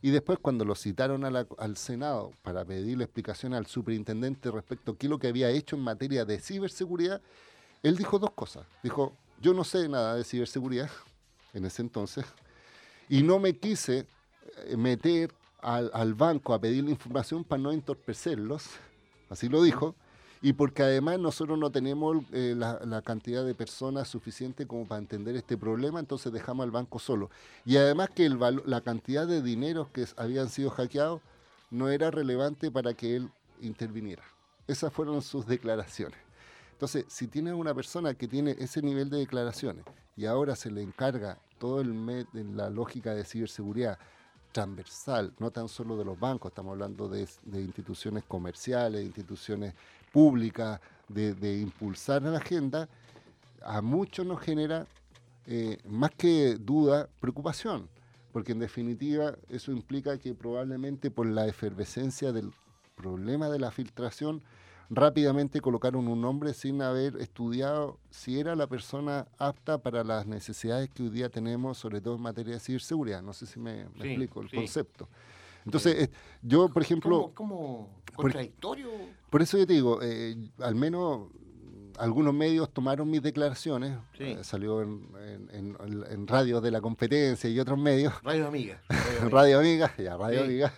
Y 0.00 0.10
después 0.10 0.40
cuando 0.40 0.64
lo 0.64 0.74
citaron 0.74 1.24
al 1.24 1.76
Senado 1.76 2.32
para 2.42 2.64
pedirle 2.64 3.04
explicación 3.04 3.54
al 3.54 3.66
superintendente 3.66 4.50
respecto 4.50 4.92
a 4.92 4.98
qué 4.98 5.06
es 5.06 5.10
lo 5.10 5.18
que 5.18 5.28
había 5.28 5.50
hecho 5.50 5.76
en 5.76 5.82
materia 5.82 6.24
de 6.24 6.40
ciberseguridad, 6.40 7.22
él 7.84 7.96
dijo 7.96 8.18
dos 8.18 8.32
cosas. 8.32 8.66
Dijo, 8.82 9.12
yo 9.40 9.54
no 9.54 9.62
sé 9.62 9.88
nada 9.88 10.16
de 10.16 10.24
ciberseguridad 10.24 10.90
en 11.52 11.64
ese 11.64 11.82
entonces 11.82 12.24
y 13.08 13.22
no 13.22 13.38
me 13.38 13.56
quise 13.56 14.06
eh, 14.66 14.76
meter 14.76 15.32
al, 15.62 16.14
banco 16.14 16.52
a 16.54 16.60
pedirle 16.60 16.90
información 16.90 17.44
para 17.44 17.62
no 17.62 17.72
entorpecerlos, 17.72 18.70
así 19.30 19.48
lo 19.48 19.62
dijo, 19.62 19.94
y 20.42 20.54
porque 20.54 20.82
además 20.82 21.20
nosotros 21.20 21.56
no 21.56 21.70
tenemos 21.70 22.24
eh, 22.32 22.54
la, 22.56 23.02
cantidad 23.02 23.44
de 23.44 23.54
personas 23.54 24.08
suficiente 24.08 24.66
como 24.66 24.86
para 24.86 24.98
entender 24.98 25.36
este 25.36 25.56
problema, 25.56 26.00
entonces 26.00 26.32
dejamos 26.32 26.64
al 26.64 26.72
banco 26.72 26.98
solo. 26.98 27.30
Y 27.64 27.76
además 27.76 28.10
que 28.10 28.26
el 28.26 28.38
la 28.66 28.80
cantidad 28.80 29.26
de 29.26 29.40
dineros 29.40 29.88
que 29.90 30.04
habían 30.16 30.48
sido 30.48 30.70
hackeados 30.70 31.22
no 31.70 31.88
era 31.88 32.10
relevante 32.10 32.72
para 32.72 32.92
que 32.92 33.16
él 33.16 33.30
interviniera. 33.60 34.24
Esas 34.66 34.92
fueron 34.92 35.22
sus 35.22 35.46
declaraciones. 35.46 36.18
Entonces, 36.72 37.04
si 37.06 37.28
tiene 37.28 37.54
una 37.54 37.72
persona 37.72 38.14
que 38.14 38.26
tiene 38.26 38.56
ese 38.58 38.82
nivel 38.82 39.08
de 39.10 39.18
declaraciones 39.18 39.84
y 40.16 40.26
ahora 40.26 40.56
se 40.56 40.72
le 40.72 40.82
encarga 40.82 41.38
todo 41.58 41.80
el 41.80 42.26
la 42.56 42.68
lógica 42.68 43.14
de 43.14 43.24
ciberseguridad 43.24 43.98
transversal, 44.52 45.32
no 45.38 45.50
tan 45.50 45.68
solo 45.68 45.96
de 45.96 46.04
los 46.04 46.18
bancos, 46.18 46.50
estamos 46.50 46.72
hablando 46.72 47.08
de, 47.08 47.26
instituciones 47.54 48.24
comerciales, 48.24 49.04
instituciones 49.04 49.74
públicas, 50.12 50.80
de, 51.08 51.60
impulsar 51.60 52.22
la 52.22 52.38
agenda, 52.38 52.88
a 53.62 53.80
muchos 53.80 54.26
nos 54.26 54.40
genera 54.40 54.86
eh, 55.46 55.78
más 55.88 56.10
que 56.12 56.56
duda, 56.56 57.08
preocupación, 57.20 57.88
porque 58.32 58.52
en 58.52 58.60
definitiva 58.60 59.34
eso 59.48 59.72
implica 59.72 60.18
que 60.18 60.34
probablemente 60.34 61.10
por 61.10 61.26
la 61.26 61.46
efervescencia 61.46 62.32
del 62.32 62.52
problema 62.96 63.48
de 63.48 63.58
la 63.58 63.70
filtración, 63.70 64.42
rápidamente 64.94 65.60
colocaron 65.62 66.06
un 66.06 66.20
nombre 66.20 66.52
sin 66.52 66.82
haber 66.82 67.16
estudiado 67.16 67.98
si 68.10 68.38
era 68.38 68.54
la 68.54 68.66
persona 68.66 69.26
apta 69.38 69.78
para 69.78 70.04
las 70.04 70.26
necesidades 70.26 70.90
que 70.90 71.04
hoy 71.04 71.08
día 71.08 71.30
tenemos, 71.30 71.78
sobre 71.78 72.02
todo 72.02 72.16
en 72.16 72.22
materia 72.22 72.54
de 72.54 72.60
ciberseguridad. 72.60 73.22
No 73.22 73.32
sé 73.32 73.46
si 73.46 73.58
me, 73.58 73.82
explico 73.82 74.42
el 74.42 74.50
concepto. 74.50 75.08
Entonces, 75.64 75.94
eh, 75.94 76.10
yo, 76.42 76.68
por 76.68 76.82
ejemplo... 76.82 77.32
¿Cómo, 77.34 78.02
contradictorio? 78.14 78.90
Por, 79.30 79.40
eso 79.40 79.56
yo 79.56 79.66
te 79.66 79.72
digo, 79.72 80.00
eh, 80.02 80.36
al 80.58 80.74
menos 80.74 81.28
algunos 81.98 82.34
medios 82.34 82.70
tomaron 82.70 83.08
mis 83.10 83.22
declaraciones, 83.22 83.96
eh, 84.18 84.38
salió 84.42 84.82
en, 84.82 85.08
en, 85.52 86.26
radio 86.26 86.60
de 86.60 86.70
la 86.70 86.80
competencia 86.82 87.48
y 87.48 87.58
otros 87.58 87.78
medios. 87.78 88.12
Radio 88.22 88.46
Amiga. 88.46 88.82
Radio 89.30 89.60
Amiga, 89.60 89.94
ya, 89.96 90.16
Radio 90.16 90.42
Amiga 90.42 90.72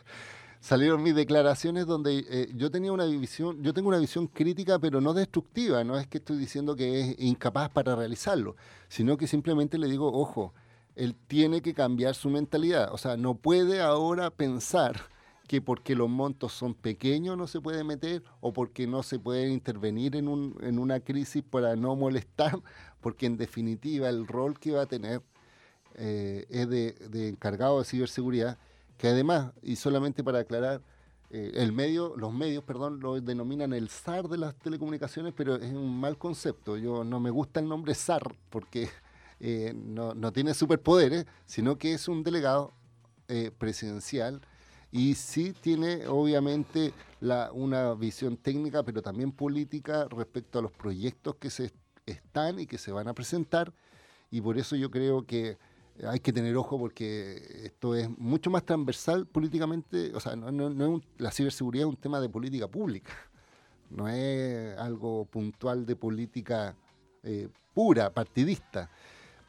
salieron 0.64 1.02
mis 1.02 1.14
declaraciones 1.14 1.85
donde 1.85 2.25
eh, 2.26 2.49
yo 2.54 2.71
tenía 2.71 2.90
una 2.90 3.04
visión, 3.04 3.62
yo 3.62 3.75
tengo 3.75 3.90
una 3.90 3.99
visión 3.99 4.26
crítica, 4.26 4.78
pero 4.78 4.99
no 5.02 5.12
destructiva, 5.12 5.85
no 5.85 5.99
es 5.99 6.06
que 6.06 6.16
estoy 6.16 6.38
diciendo 6.38 6.75
que 6.75 7.00
es 7.00 7.16
incapaz 7.18 7.68
para 7.68 7.94
realizarlo, 7.94 8.56
sino 8.88 9.18
que 9.18 9.26
simplemente 9.26 9.76
le 9.76 9.88
digo, 9.88 10.11
ojo, 10.11 10.54
él 10.97 11.14
tiene 11.26 11.61
que 11.61 11.75
cambiar 11.75 12.14
su 12.14 12.30
mentalidad, 12.30 12.94
o 12.94 12.97
sea, 12.97 13.18
no 13.18 13.35
puede 13.35 13.83
ahora 13.83 14.30
pensar 14.30 15.02
que 15.47 15.61
porque 15.61 15.94
los 15.94 16.09
montos 16.09 16.54
son 16.54 16.73
pequeños 16.73 17.37
no 17.37 17.47
se 17.47 17.61
puede 17.61 17.85
meter 17.85 18.23
o 18.40 18.54
porque 18.54 18.87
no 18.87 19.02
se 19.02 19.18
puede 19.18 19.50
intervenir 19.50 20.16
en, 20.16 20.28
un, 20.28 20.56
en 20.62 20.78
una 20.78 21.00
crisis 21.00 21.42
para 21.42 21.76
no 21.76 21.94
molestar, 21.94 22.59
porque 23.02 23.26
en 23.26 23.37
definitiva 23.37 24.09
el 24.09 24.26
rol 24.26 24.59
que 24.59 24.71
va 24.71 24.85
a 24.85 24.87
tener 24.87 25.21
eh, 25.97 26.47
es 26.49 26.71
de, 26.71 26.92
de 27.11 27.28
encargado 27.28 27.80
de 27.80 27.85
ciberseguridad 27.85 28.56
que 28.96 29.08
además, 29.08 29.52
y 29.62 29.76
solamente 29.76 30.22
para 30.22 30.40
aclarar, 30.40 30.82
eh, 31.30 31.52
el 31.54 31.72
medio, 31.72 32.14
los 32.16 32.32
medios, 32.32 32.62
perdón, 32.62 33.00
lo 33.00 33.20
denominan 33.20 33.72
el 33.72 33.88
SAR 33.88 34.28
de 34.28 34.38
las 34.38 34.54
telecomunicaciones, 34.54 35.34
pero 35.36 35.56
es 35.56 35.72
un 35.72 35.98
mal 35.98 36.16
concepto. 36.16 36.76
Yo 36.76 37.02
no 37.02 37.18
me 37.18 37.30
gusta 37.30 37.60
el 37.60 37.68
nombre 37.68 37.94
SAR 37.94 38.36
porque 38.50 38.88
eh, 39.40 39.72
no, 39.74 40.14
no, 40.14 40.32
tiene 40.32 40.54
superpoderes, 40.54 41.26
sino 41.44 41.76
que 41.76 41.94
es 41.94 42.06
un 42.08 42.22
delegado 42.22 42.72
eh, 43.28 43.50
presidencial 43.56 44.42
y 44.92 45.16
sí 45.16 45.54
tiene 45.60 46.06
obviamente 46.06 46.92
la, 47.20 47.50
una 47.52 47.94
visión 47.94 48.36
técnica, 48.36 48.84
pero 48.84 49.02
también 49.02 49.32
política 49.32 50.06
respecto 50.08 50.60
a 50.60 50.62
los 50.62 50.70
proyectos 50.70 51.34
que 51.34 51.50
se 51.50 51.72
están 52.06 52.60
y 52.60 52.66
que 52.66 52.78
se 52.78 52.92
van 52.92 53.08
a 53.08 53.14
presentar. 53.14 53.72
Y 54.30 54.40
por 54.40 54.56
eso 54.56 54.76
yo 54.76 54.90
creo 54.90 55.26
que 55.26 55.58
hay 56.02 56.20
que 56.20 56.32
tener 56.32 56.56
ojo 56.56 56.78
porque 56.78 57.62
esto 57.64 57.94
es 57.94 58.08
mucho 58.18 58.50
más 58.50 58.64
transversal 58.64 59.26
políticamente, 59.26 60.12
o 60.14 60.20
sea, 60.20 60.34
no, 60.34 60.50
no, 60.50 61.00
la 61.18 61.30
ciberseguridad 61.30 61.86
es 61.86 61.90
un 61.90 62.00
tema 62.00 62.20
de 62.20 62.28
política 62.28 62.66
pública, 62.66 63.12
no 63.90 64.08
es 64.08 64.76
algo 64.78 65.24
puntual 65.26 65.86
de 65.86 65.94
política 65.94 66.74
eh, 67.22 67.48
pura, 67.72 68.12
partidista, 68.12 68.90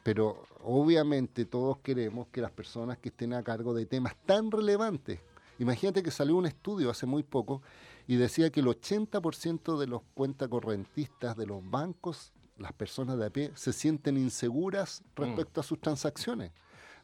pero 0.02 0.44
obviamente 0.62 1.46
todos 1.46 1.78
queremos 1.78 2.28
que 2.28 2.40
las 2.40 2.52
personas 2.52 2.98
que 2.98 3.08
estén 3.08 3.32
a 3.32 3.42
cargo 3.42 3.74
de 3.74 3.86
temas 3.86 4.14
tan 4.24 4.52
relevantes, 4.52 5.18
imagínate 5.58 6.02
que 6.02 6.12
salió 6.12 6.36
un 6.36 6.46
estudio 6.46 6.90
hace 6.90 7.06
muy 7.06 7.24
poco 7.24 7.62
y 8.06 8.16
decía 8.16 8.50
que 8.50 8.60
el 8.60 8.66
80% 8.66 9.78
de 9.78 9.86
los 9.88 10.02
cuentacorrentistas 10.14 11.36
de 11.36 11.46
los 11.46 11.68
bancos 11.68 12.32
las 12.58 12.72
personas 12.72 13.18
de 13.18 13.26
a 13.26 13.30
pie 13.30 13.52
se 13.54 13.72
sienten 13.72 14.16
inseguras 14.16 15.02
mm. 15.16 15.20
respecto 15.20 15.60
a 15.60 15.64
sus 15.64 15.80
transacciones, 15.80 16.52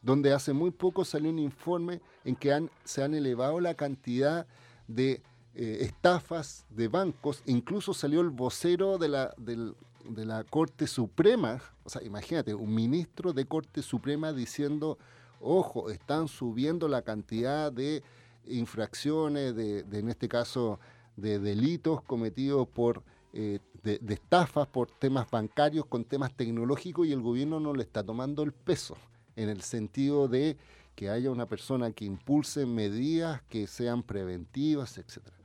donde 0.01 0.33
hace 0.33 0.53
muy 0.53 0.71
poco 0.71 1.05
salió 1.05 1.31
un 1.31 1.39
informe 1.39 2.01
en 2.25 2.37
que 2.37 2.53
han, 2.53 2.71
se 2.85 3.03
han 3.03 3.15
elevado 3.15 3.61
la 3.61 3.75
cantidad 3.75 4.47
de 4.89 5.23
eh, 5.55 5.79
estafas 5.81 6.65
de 6.71 6.89
bancos, 6.89 7.43
incluso 7.47 7.95
salió 7.95 8.21
el 8.21 8.31
vocero 8.31 8.99
de 8.99 9.09
la, 9.09 9.35
de 9.37 10.25
la 10.25 10.45
Corte 10.45 10.87
Suprema, 10.87 11.61
o 11.85 11.91
sea, 11.91 12.03
imagínate, 12.03 12.55
un 12.55 12.75
ministro 12.75 13.33
de 13.33 13.45
Corte 13.45 13.83
Suprema 13.83 14.33
diciendo, 14.33 14.99
ojo, 15.41 15.91
están 15.91 16.29
subiendo 16.29 16.89
la 16.89 17.03
cantidad 17.03 17.71
de 17.71 18.03
infracciones, 18.47 19.55
de, 19.55 19.83
de 19.83 19.99
en 19.99 20.09
este 20.09 20.29
caso, 20.29 20.81
de 21.17 21.39
delitos 21.39 22.03
cometidos 22.03 22.67
por 22.67 23.03
eh, 23.35 23.61
de, 23.83 24.01
estafas 24.09 24.67
por 24.69 24.91
temas 24.91 25.31
bancarios 25.31 25.87
con 25.87 26.05
temas 26.05 26.35
tecnológicos 26.35 27.07
y 27.07 27.13
el 27.13 27.21
gobierno 27.21 27.61
no 27.61 27.75
le 27.75 27.83
está 27.83 28.03
tomando 28.05 28.43
el 28.43 28.53
peso 28.53 28.97
en 29.37 29.49
el 29.49 29.63
sentido 29.63 30.29
de 30.29 30.57
que 30.95 31.09
haya 31.09 31.31
una 31.31 31.47
persona 31.47 31.91
que 31.93 32.05
impulse 32.05 32.67
medidas 32.67 33.43
que 33.49 33.67
sean 33.67 34.03
preventivas, 34.03 34.99
etcétera. 34.99 35.37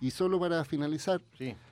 Y 0.00 0.10
solo 0.10 0.40
para 0.40 0.64
finalizar, 0.64 1.20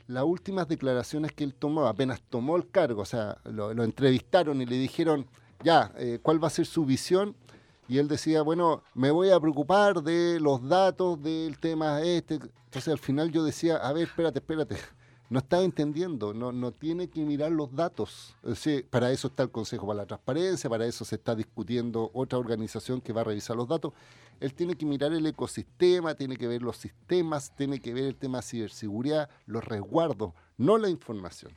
las 0.07 0.25
últimas 0.25 0.69
declaraciones 0.69 1.33
que 1.33 1.45
él 1.45 1.55
tomó, 1.55 1.87
apenas 1.87 2.21
tomó 2.29 2.57
el 2.57 2.69
cargo, 2.71 3.03
o 3.03 3.07
sea, 3.07 3.39
lo, 3.45 3.71
entrevistaron 3.83 4.61
y 4.61 4.67
le 4.67 4.77
dijeron, 4.77 5.27
ya, 5.65 5.93
eh, 5.97 6.19
¿cuál 6.23 6.43
va 6.43 6.49
a 6.49 6.51
ser 6.51 6.67
su 6.67 6.85
visión? 6.85 7.35
Y 7.89 7.97
él 7.97 8.07
decía, 8.07 8.43
bueno, 8.43 8.83
me 8.95 9.11
voy 9.11 9.31
a 9.31 9.41
preocupar 9.41 10.03
de 10.03 10.39
los 10.41 10.69
datos 10.69 11.23
del 11.23 11.59
tema 11.59 12.03
este. 12.03 12.35
Entonces 12.35 12.89
al 12.89 12.99
final 12.99 13.33
yo 13.33 13.43
decía, 13.43 13.77
a 13.77 13.95
ver, 13.95 14.05
espérate, 14.09 14.41
espérate. 14.41 14.77
No 15.31 15.41
estaba 15.41 15.63
entendiendo, 15.63 16.33
no, 16.33 16.53
no 16.53 16.73
tiene 16.73 17.09
que 17.09 17.21
mirar 17.21 17.53
los 17.53 17.75
datos. 17.75 18.35
para 18.89 19.13
eso 19.13 19.29
está 19.29 19.43
el 19.43 19.51
Consejo 19.51 19.87
para 19.87 19.99
la 19.99 20.07
Transparencia, 20.07 20.71
para 20.71 20.87
eso 20.87 21.05
se 21.05 21.17
está 21.17 21.35
discutiendo 21.35 22.11
otra 22.15 22.39
organización 22.39 23.03
que 23.03 23.13
va 23.13 23.21
a 23.21 23.25
revisar 23.25 23.55
los 23.55 23.69
datos. 23.69 23.93
Él 24.41 24.55
tiene 24.55 24.75
que 24.75 24.87
mirar 24.87 25.13
el 25.13 25.27
ecosistema, 25.27 26.15
tiene 26.15 26.37
que 26.37 26.47
ver 26.47 26.63
los 26.63 26.77
sistemas, 26.77 27.53
tiene 27.57 27.81
que 27.81 27.93
ver 27.93 28.05
el 28.05 28.17
tema 28.17 28.39
de 28.39 28.43
ciberseguridad, 28.43 29.29
los 29.47 29.65
resguardos, 29.65 30.33
no 30.57 30.79
la 30.79 30.89
información. 30.89 31.53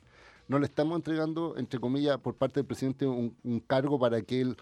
No 0.48 0.60
le 0.60 0.66
estamos 0.66 0.98
entregando, 0.98 1.56
entre 1.58 1.80
comillas, 1.80 2.18
por 2.18 2.36
parte 2.36 2.60
del 2.60 2.66
presidente 2.66 3.06
un, 3.06 3.64
cargo 3.68 3.98
para 3.98 4.22
que 4.22 4.42
él 4.42 4.58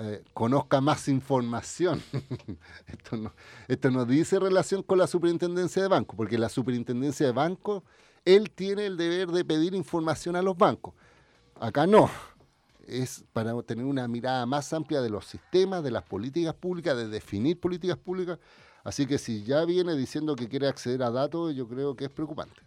eh, 0.00 0.22
conozca 0.32 0.80
más 0.80 1.08
información. 1.08 2.02
esto, 2.86 3.16
no, 3.18 3.34
esto 3.68 3.90
no 3.90 4.06
dice 4.06 4.38
relación 4.38 4.82
con 4.82 4.96
la 4.96 5.06
superintendencia 5.06 5.82
de 5.82 5.88
banco, 5.88 6.16
porque 6.16 6.38
la 6.38 6.48
superintendencia 6.48 7.26
de 7.26 7.32
banco, 7.32 7.84
él 8.26 8.50
tiene 8.50 8.84
el 8.84 8.98
deber 8.98 9.28
de 9.28 9.44
pedir 9.44 9.74
información 9.74 10.36
a 10.36 10.42
los 10.42 10.58
bancos. 10.58 10.92
Acá 11.58 11.86
no 11.86 12.10
es 12.86 13.24
para 13.32 13.60
tener 13.62 13.84
una 13.84 14.06
mirada 14.08 14.44
más 14.46 14.72
amplia 14.72 15.00
de 15.00 15.10
los 15.10 15.24
sistemas, 15.24 15.82
de 15.82 15.90
las 15.90 16.02
políticas 16.02 16.54
públicas, 16.54 16.96
de 16.96 17.08
definir 17.08 17.58
políticas 17.58 17.96
públicas. 17.96 18.38
Así 18.84 19.06
que 19.06 19.18
si 19.18 19.42
ya 19.42 19.64
viene 19.64 19.96
diciendo 19.96 20.36
que 20.36 20.48
quiere 20.48 20.68
acceder 20.68 21.02
a 21.02 21.10
datos, 21.10 21.54
yo 21.54 21.66
creo 21.66 21.96
que 21.96 22.04
es 22.04 22.10
preocupante. 22.10 22.60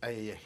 Ay, 0.00 0.30
ay, 0.30 0.38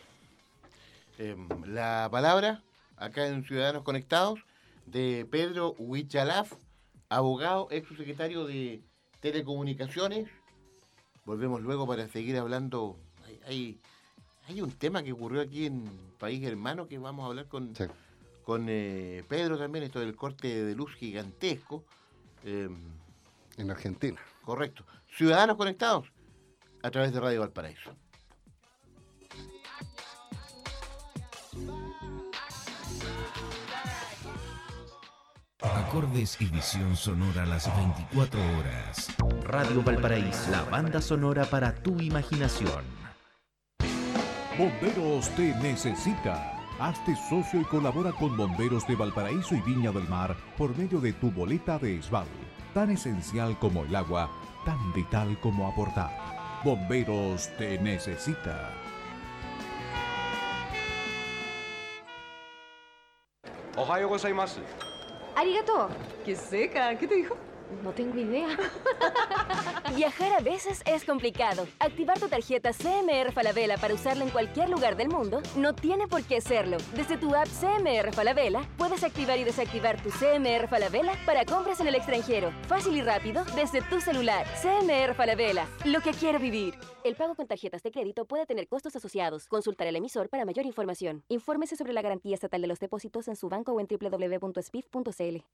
em, 1.18 1.48
la 1.66 2.08
palabra, 2.10 2.62
acá 2.96 3.26
en 3.26 3.44
Ciudadanos 3.44 3.82
Conectados, 3.82 4.40
de 4.86 5.26
Pedro 5.30 5.74
Huichalaf, 5.78 6.52
abogado, 7.08 7.68
ex 7.70 7.88
secretario 7.96 8.46
de 8.46 8.82
Telecomunicaciones. 9.20 10.28
Volvemos 11.24 11.60
luego 11.60 11.86
para 11.86 12.08
seguir 12.08 12.36
hablando. 12.36 12.98
Hay 13.46 13.78
hay 14.48 14.62
un 14.62 14.70
tema 14.72 15.02
que 15.02 15.12
ocurrió 15.12 15.42
aquí 15.42 15.66
en 15.66 15.84
País 16.18 16.42
Hermano 16.42 16.88
que 16.88 16.96
vamos 16.98 17.24
a 17.24 17.28
hablar 17.28 17.48
con, 17.48 17.74
con 18.44 18.66
eh, 18.68 19.22
Pedro 19.28 19.58
también, 19.58 19.84
esto 19.84 20.00
del 20.00 20.16
corte 20.16 20.64
de 20.64 20.74
luz 20.74 20.94
gigantesco. 20.94 21.84
Em, 22.44 22.74
en 23.58 23.70
Argentina. 23.70 24.18
Correcto. 24.42 24.84
Ciudadanos 25.14 25.56
conectados 25.56 26.06
a 26.82 26.90
través 26.90 27.12
de 27.12 27.20
Radio 27.20 27.40
Valparaíso. 27.40 27.94
Acordes 35.60 36.40
y 36.40 36.46
visión 36.46 36.96
sonora 36.96 37.44
las 37.44 37.66
24 37.76 38.40
horas. 38.58 39.08
Radio 39.42 39.82
Valparaíso, 39.82 40.50
la 40.50 40.62
banda 40.62 41.02
sonora 41.02 41.44
para 41.44 41.74
tu 41.74 41.98
imaginación. 42.00 42.97
Bomberos 44.58 45.30
te 45.36 45.54
necesita. 45.62 46.52
Hazte 46.80 47.14
socio 47.14 47.60
y 47.60 47.64
colabora 47.64 48.10
con 48.10 48.36
Bomberos 48.36 48.84
de 48.88 48.96
Valparaíso 48.96 49.54
y 49.54 49.60
Viña 49.60 49.92
del 49.92 50.08
Mar 50.08 50.34
por 50.56 50.76
medio 50.76 50.98
de 50.98 51.12
tu 51.12 51.30
boleta 51.30 51.78
de 51.78 51.94
ESBAL. 51.98 52.26
Tan 52.74 52.90
esencial 52.90 53.56
como 53.60 53.84
el 53.84 53.94
agua, 53.94 54.28
tan 54.64 54.92
vital 54.92 55.38
como 55.40 55.68
aportar. 55.68 56.10
Bomberos 56.64 57.56
te 57.56 57.78
necesita. 57.78 58.72
Ohio 63.76 64.08
gozaimasu. 64.08 64.60
Arigato. 65.36 65.88
Qué 66.24 66.34
seca. 66.34 66.98
¿Qué 66.98 67.06
te 67.06 67.14
dijo? 67.14 67.36
No 67.82 67.92
tengo 67.92 68.18
idea. 68.18 68.48
Viajar 69.96 70.32
a 70.32 70.40
veces 70.40 70.82
es 70.86 71.04
complicado. 71.04 71.66
Activar 71.78 72.18
tu 72.18 72.28
tarjeta 72.28 72.72
CMR 72.72 73.32
Falabella 73.32 73.76
para 73.76 73.94
usarla 73.94 74.24
en 74.24 74.30
cualquier 74.30 74.68
lugar 74.68 74.96
del 74.96 75.08
mundo 75.08 75.42
no 75.56 75.74
tiene 75.74 76.06
por 76.08 76.22
qué 76.22 76.40
serlo. 76.40 76.78
Desde 76.94 77.16
tu 77.18 77.34
app 77.34 77.46
CMR 77.46 78.12
Falabella 78.12 78.68
puedes 78.76 79.04
activar 79.04 79.38
y 79.38 79.44
desactivar 79.44 80.02
tu 80.02 80.10
CMR 80.10 80.68
Falabella 80.68 81.12
para 81.26 81.44
compras 81.44 81.80
en 81.80 81.88
el 81.88 81.94
extranjero. 81.94 82.52
Fácil 82.66 82.96
y 82.96 83.02
rápido 83.02 83.44
desde 83.54 83.82
tu 83.82 84.00
celular. 84.00 84.46
CMR 84.62 85.14
Falabella. 85.14 85.66
Lo 85.84 86.00
que 86.00 86.12
quiero 86.12 86.38
vivir. 86.38 86.74
El 87.04 87.16
pago 87.16 87.34
con 87.34 87.46
tarjetas 87.46 87.82
de 87.82 87.90
crédito 87.90 88.24
puede 88.24 88.46
tener 88.46 88.68
costos 88.68 88.96
asociados. 88.96 89.46
Consultar 89.46 89.88
al 89.88 89.96
emisor 89.96 90.28
para 90.28 90.44
mayor 90.44 90.66
información. 90.66 91.24
Infórmese 91.28 91.76
sobre 91.76 91.92
la 91.92 92.02
garantía 92.02 92.34
estatal 92.34 92.60
de 92.60 92.66
los 92.66 92.80
depósitos 92.80 93.28
en 93.28 93.36
su 93.36 93.48
banco 93.48 93.72
o 93.72 93.80
en 93.80 93.86
www.spif.cl. 93.88 95.44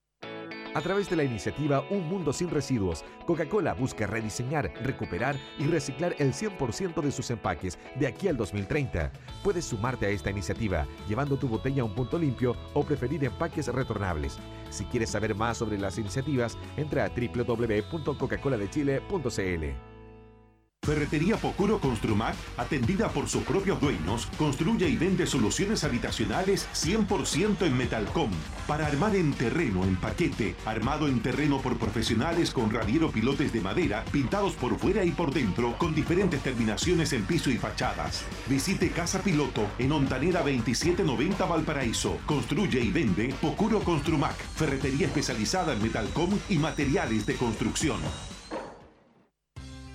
A 0.74 0.80
través 0.80 1.08
de 1.08 1.14
la 1.14 1.22
iniciativa 1.22 1.84
Un 1.88 2.08
Mundo 2.08 2.32
Sin 2.32 2.50
Residuos, 2.50 3.04
Coca-Cola 3.26 3.74
busca 3.74 4.08
rediseñar, 4.08 4.72
recuperar 4.82 5.36
y 5.56 5.68
reciclar 5.68 6.16
el 6.18 6.32
100% 6.32 7.00
de 7.00 7.12
sus 7.12 7.30
empaques 7.30 7.78
de 7.94 8.08
aquí 8.08 8.26
al 8.26 8.36
2030. 8.36 9.12
Puedes 9.44 9.66
sumarte 9.66 10.06
a 10.06 10.08
esta 10.08 10.30
iniciativa 10.30 10.84
llevando 11.08 11.36
tu 11.36 11.46
botella 11.46 11.82
a 11.82 11.84
un 11.84 11.94
punto 11.94 12.18
limpio 12.18 12.56
o 12.74 12.82
preferir 12.82 13.24
empaques 13.24 13.68
retornables. 13.68 14.36
Si 14.70 14.84
quieres 14.86 15.10
saber 15.10 15.36
más 15.36 15.58
sobre 15.58 15.78
las 15.78 15.96
iniciativas, 15.96 16.58
entra 16.76 17.04
a 17.04 17.08
www.coca-coladechile.cl. 17.08 19.93
Ferretería 20.84 21.36
Pocuro 21.36 21.80
Construmac, 21.80 22.36
atendida 22.58 23.08
por 23.08 23.28
sus 23.28 23.42
propios 23.44 23.80
dueños, 23.80 24.28
construye 24.36 24.88
y 24.88 24.96
vende 24.96 25.26
soluciones 25.26 25.82
habitacionales 25.82 26.68
100% 26.74 27.62
en 27.66 27.76
Metalcom. 27.76 28.30
Para 28.66 28.86
armar 28.86 29.16
en 29.16 29.32
terreno, 29.32 29.84
en 29.84 29.96
paquete, 29.96 30.54
armado 30.66 31.08
en 31.08 31.20
terreno 31.20 31.60
por 31.60 31.78
profesionales 31.78 32.50
con 32.50 32.70
radiero 32.70 33.10
pilotes 33.10 33.52
de 33.52 33.60
madera, 33.60 34.04
pintados 34.12 34.54
por 34.54 34.78
fuera 34.78 35.04
y 35.04 35.10
por 35.10 35.32
dentro, 35.32 35.76
con 35.78 35.94
diferentes 35.94 36.42
terminaciones 36.42 37.12
en 37.12 37.24
piso 37.24 37.50
y 37.50 37.56
fachadas. 37.56 38.24
Visite 38.46 38.90
Casa 38.90 39.22
Piloto 39.22 39.66
en 39.78 39.92
Ontanera 39.92 40.40
2790 40.40 41.44
Valparaíso. 41.46 42.18
Construye 42.26 42.80
y 42.80 42.90
vende 42.90 43.34
Pocuro 43.40 43.80
Construmac, 43.80 44.36
ferretería 44.36 45.06
especializada 45.06 45.72
en 45.72 45.82
Metalcom 45.82 46.30
y 46.48 46.58
materiales 46.58 47.24
de 47.24 47.36
construcción. 47.36 48.00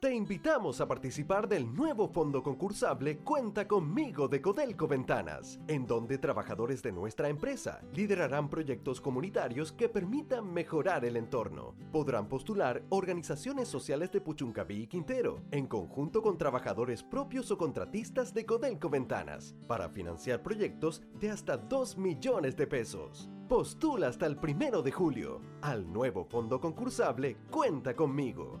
Te 0.00 0.14
invitamos 0.14 0.80
a 0.80 0.86
participar 0.86 1.48
del 1.48 1.74
nuevo 1.74 2.06
fondo 2.06 2.40
concursable 2.40 3.18
Cuenta 3.18 3.66
conmigo 3.66 4.28
de 4.28 4.40
Codelco 4.40 4.86
Ventanas, 4.86 5.58
en 5.66 5.88
donde 5.88 6.18
trabajadores 6.18 6.84
de 6.84 6.92
nuestra 6.92 7.28
empresa 7.28 7.80
liderarán 7.92 8.48
proyectos 8.48 9.00
comunitarios 9.00 9.72
que 9.72 9.88
permitan 9.88 10.52
mejorar 10.52 11.04
el 11.04 11.16
entorno. 11.16 11.74
Podrán 11.90 12.28
postular 12.28 12.84
organizaciones 12.90 13.66
sociales 13.66 14.12
de 14.12 14.20
Puchuncaví 14.20 14.82
y 14.82 14.86
Quintero, 14.86 15.42
en 15.50 15.66
conjunto 15.66 16.22
con 16.22 16.38
trabajadores 16.38 17.02
propios 17.02 17.50
o 17.50 17.58
contratistas 17.58 18.32
de 18.32 18.46
Codelco 18.46 18.88
Ventanas, 18.88 19.56
para 19.66 19.88
financiar 19.88 20.44
proyectos 20.44 21.02
de 21.18 21.30
hasta 21.30 21.56
2 21.56 21.98
millones 21.98 22.56
de 22.56 22.68
pesos. 22.68 23.28
Postula 23.48 24.06
hasta 24.06 24.26
el 24.26 24.36
primero 24.36 24.80
de 24.80 24.92
julio 24.92 25.40
al 25.60 25.92
nuevo 25.92 26.24
fondo 26.24 26.60
concursable 26.60 27.36
Cuenta 27.50 27.96
conmigo 27.96 28.60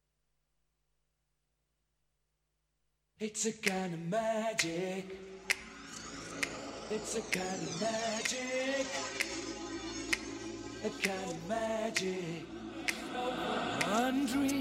It's 3.23 3.45
a 3.45 3.53
kind 3.53 3.93
of 3.93 3.99
magic. 4.09 5.15
It's 6.89 7.15
a 7.17 7.21
kind 7.21 7.61
of 7.61 7.79
magic. 7.79 8.87
A 10.83 10.89
kind 10.89 11.29
of 11.29 11.47
magic. 11.47 12.47
Dream. 14.25 14.60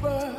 But. 0.00 0.37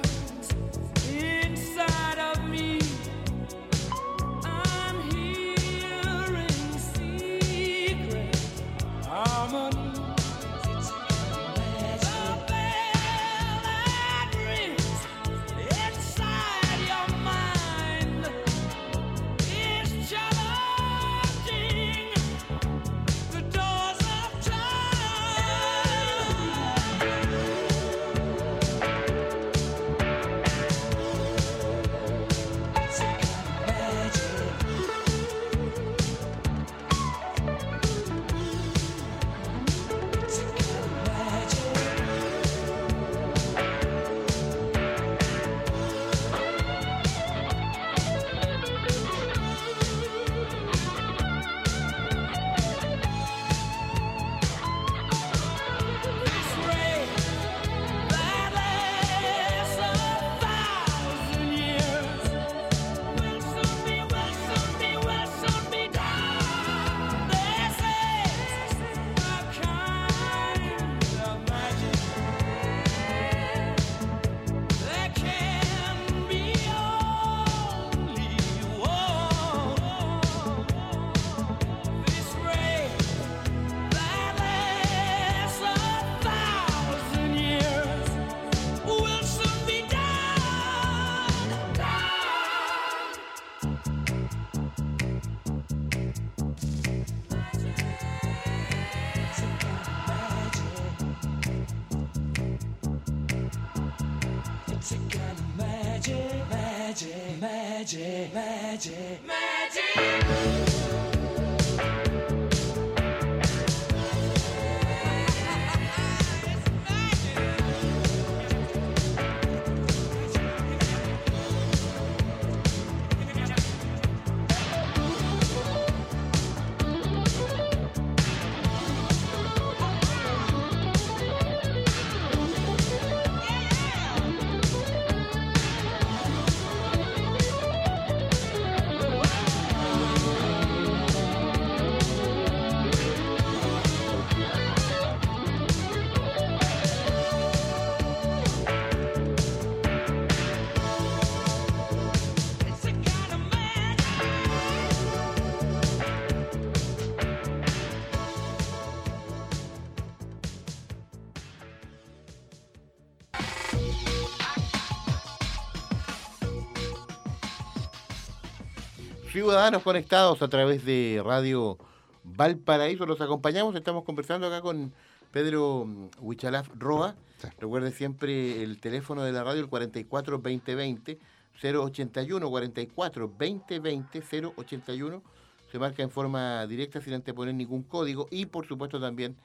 hermanos 169.70 169.84
conectados 169.84 170.42
a 170.42 170.48
través 170.48 170.84
de 170.84 171.22
Radio 171.24 171.78
Valparaíso. 172.24 173.06
Los 173.06 173.22
acompañamos, 173.22 173.76
estamos 173.76 174.04
conversando 174.04 174.48
acá 174.48 174.62
con 174.62 174.92
Pedro 175.32 175.88
Huichalaf 176.20 176.70
Roa. 176.76 177.16
Sí. 177.38 177.50
Recuerde 177.60 177.92
siempre 177.92 178.64
el 178.64 178.80
teléfono 178.80 179.22
de 179.22 179.32
la 179.32 179.44
radio, 179.44 179.62
el 179.62 179.68
44 179.68 180.40
2020 180.40 181.20
081 181.62 182.50
44 182.50 183.28
2020 183.28 184.24
081. 184.58 185.24
Se 185.72 185.78
marca 185.78 186.02
en 186.02 186.10
forma 186.10 186.66
directa 186.66 187.00
sin 187.00 187.14
anteponer 187.14 187.54
ningún 187.54 187.84
código. 187.84 188.28
Y 188.32 188.48
por 188.48 188.66
supuesto 188.66 189.00
también 189.00 189.36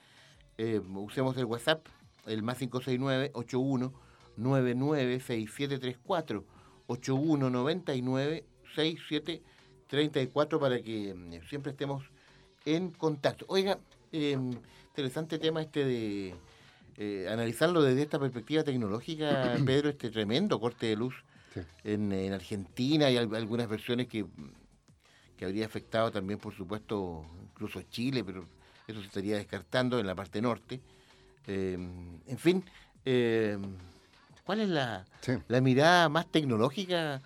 eh, 0.57 0.81
usemos 0.95 1.37
el 1.37 1.45
WhatsApp, 1.45 1.85
el 2.25 2.43
más 2.43 2.57
569 2.57 3.33
81 3.35 3.93
99 4.39 5.21
6734 5.21 6.45
81 6.87 7.51
99 7.51 8.45
6734 8.75 9.54
para 10.61 10.81
que 10.83 11.15
mm, 11.15 11.49
siempre 11.49 11.73
estemos 11.73 12.05
en 12.65 12.91
contacto. 12.91 13.45
Oiga, 13.49 13.79
eh, 14.13 14.39
interesante 14.89 15.39
tema 15.39 15.61
este 15.63 15.85
de 15.85 16.35
eh, 16.97 17.29
analizarlo 17.31 17.83
desde 17.83 18.03
esta 18.03 18.19
perspectiva 18.19 18.63
tecnológica, 18.65 19.57
Pedro, 19.67 19.89
este 19.91 20.11
tremendo 20.11 20.59
corte 20.61 20.87
de 20.87 20.97
luz 20.97 21.15
Sí. 21.55 21.61
en, 21.85 22.11
en 22.13 22.33
Argentina 22.33 23.09
y 23.11 23.17
al- 23.17 23.33
algunas 23.33 23.69
versiones 23.69 24.09
que, 24.09 24.27
que 25.37 25.45
habría 25.45 25.67
afectado 25.67 26.11
también, 26.11 26.41
por 26.41 26.53
supuesto, 26.53 27.25
incluso 27.53 27.81
Chile, 27.83 28.25
pero 28.25 28.45
eso 28.89 29.01
se 29.01 29.07
estaría 29.07 29.37
descartando 29.37 30.01
en 30.01 30.07
la 30.09 30.17
parte 30.17 30.43
norte. 30.43 30.81
Eh, 31.47 31.75
en 31.75 32.39
fin, 32.39 32.65
eh, 33.05 33.57
¿cuál 34.45 34.63
es 34.63 34.69
la, 34.69 35.05
Sí. 35.21 35.33
la 35.47 35.61
mirada 35.61 36.09
más 36.09 36.27
tecnológica, 36.27 37.23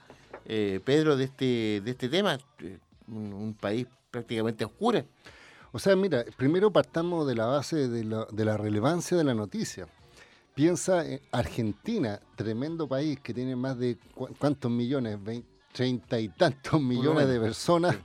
eh, 0.48 0.80
Pedro, 0.84 1.16
de 1.16 1.24
este, 1.24 1.80
de 1.84 1.90
este 1.92 2.08
tema? 2.08 2.38
Eh, 2.58 2.78
un, 3.06 3.32
un 3.32 3.54
país 3.54 3.86
prácticamente 4.10 4.64
oscuro. 4.64 5.04
O 5.70 5.78
sea, 5.78 5.94
mira, 5.94 6.24
primero 6.36 6.72
partamos 6.72 7.26
de 7.28 7.34
la 7.36 7.46
base 7.46 7.88
de 7.88 8.02
la, 8.04 8.26
de 8.32 8.44
la 8.44 8.56
relevancia 8.56 9.16
de 9.16 9.22
la 9.24 9.34
noticia. 9.34 9.86
Piensa 10.54 11.06
en 11.06 11.20
Argentina, 11.30 12.20
tremendo 12.34 12.88
país 12.88 13.20
que 13.20 13.32
tiene 13.32 13.54
más 13.54 13.78
de 13.78 13.96
cu- 14.14 14.28
cuántos 14.38 14.70
millones, 14.70 15.18
treinta 15.72 16.18
y 16.18 16.28
tantos 16.30 16.80
millones 16.82 17.28
de 17.28 17.38
personas, 17.38 17.96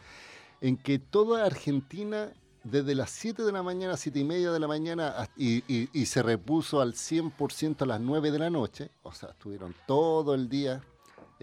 en 0.62 0.78
que 0.78 1.00
toda 1.00 1.46
Argentina, 1.46 2.32
desde 2.64 2.94
las 2.96 3.10
7 3.10 3.44
de 3.44 3.52
la 3.52 3.64
mañana, 3.64 3.98
7 3.98 4.20
y 4.20 4.24
media 4.24 4.52
de 4.52 4.60
la 4.60 4.68
mañana, 4.68 5.08
hasta- 5.10 5.34
y, 5.36 5.64
y- 5.74 5.90
y 5.94 6.06
se 6.06 6.22
repuso 6.22 6.80
al 6.82 6.94
100% 6.94 7.82
a 7.82 7.86
las 7.88 8.00
9 8.02 8.30
de 8.32 8.40
la 8.40 8.50
noche, 8.52 8.92
o 9.02 9.12
sea, 9.14 9.30
estuvieron 9.30 9.74
todo 9.88 10.36
el 10.36 10.48
día, 10.48 10.84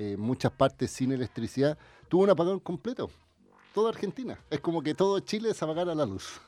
eh, 0.03 0.17
muchas 0.17 0.51
partes 0.51 0.91
sin 0.91 1.13
electricidad, 1.13 1.77
tuvo 2.09 2.23
un 2.23 2.31
apagón 2.31 2.59
completo. 2.59 3.11
Toda 3.75 3.91
Argentina. 3.91 4.39
Es 4.49 4.59
como 4.59 4.83
que 4.83 4.95
todo 4.95 5.21
Chile 5.21 5.53
se 5.53 5.63
apagara 5.63 5.95
la 5.95 6.07
luz. 6.07 6.41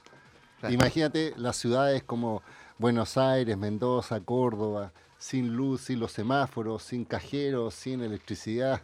Claro. 0.59 0.75
Imagínate 0.75 1.35
las 1.37 1.57
ciudades 1.57 2.03
como 2.03 2.43
Buenos 2.79 3.19
Aires, 3.19 3.59
Mendoza, 3.59 4.21
Córdoba, 4.21 4.95
sin 5.19 5.55
luz, 5.55 5.83
sin 5.83 6.01
los 6.01 6.12
semáforos, 6.12 6.83
sin 6.83 7.05
cajeros, 7.05 7.75
sin 7.75 8.01
electricidad, 8.01 8.81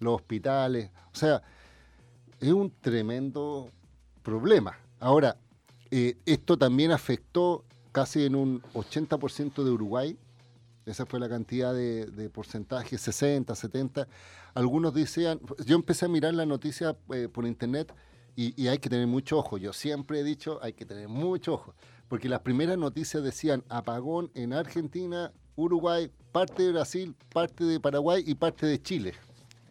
los 0.00 0.14
hospitales. 0.14 0.90
O 1.12 1.14
sea, 1.14 1.42
es 2.40 2.52
un 2.54 2.72
tremendo 2.80 3.70
problema. 4.22 4.78
Ahora, 4.98 5.36
eh, 5.90 6.16
esto 6.24 6.56
también 6.56 6.90
afectó 6.90 7.66
casi 7.92 8.24
en 8.24 8.34
un 8.34 8.62
80% 8.72 9.62
de 9.62 9.70
Uruguay. 9.70 10.16
Esa 10.86 11.04
fue 11.04 11.18
la 11.20 11.28
cantidad 11.28 11.74
de, 11.74 12.06
de 12.06 12.30
porcentaje, 12.30 12.96
60, 12.96 13.54
70. 13.54 14.06
Algunos 14.54 14.94
decían, 14.94 15.40
yo 15.66 15.74
empecé 15.76 16.06
a 16.06 16.08
mirar 16.08 16.32
la 16.34 16.46
noticia 16.46 16.96
eh, 17.12 17.28
por 17.30 17.44
internet 17.46 17.92
y, 18.36 18.60
y 18.60 18.68
hay 18.68 18.78
que 18.78 18.88
tener 18.88 19.06
mucho 19.08 19.36
ojo. 19.38 19.58
Yo 19.58 19.72
siempre 19.72 20.20
he 20.20 20.24
dicho, 20.24 20.60
hay 20.62 20.72
que 20.72 20.86
tener 20.86 21.08
mucho 21.08 21.54
ojo. 21.54 21.74
Porque 22.08 22.28
las 22.28 22.40
primeras 22.40 22.78
noticias 22.78 23.22
decían 23.24 23.64
apagón 23.68 24.30
en 24.34 24.52
Argentina, 24.52 25.32
Uruguay, 25.56 26.08
parte 26.30 26.62
de 26.62 26.72
Brasil, 26.72 27.16
parte 27.32 27.64
de 27.64 27.80
Paraguay 27.80 28.22
y 28.24 28.36
parte 28.36 28.64
de 28.66 28.80
Chile. 28.80 29.12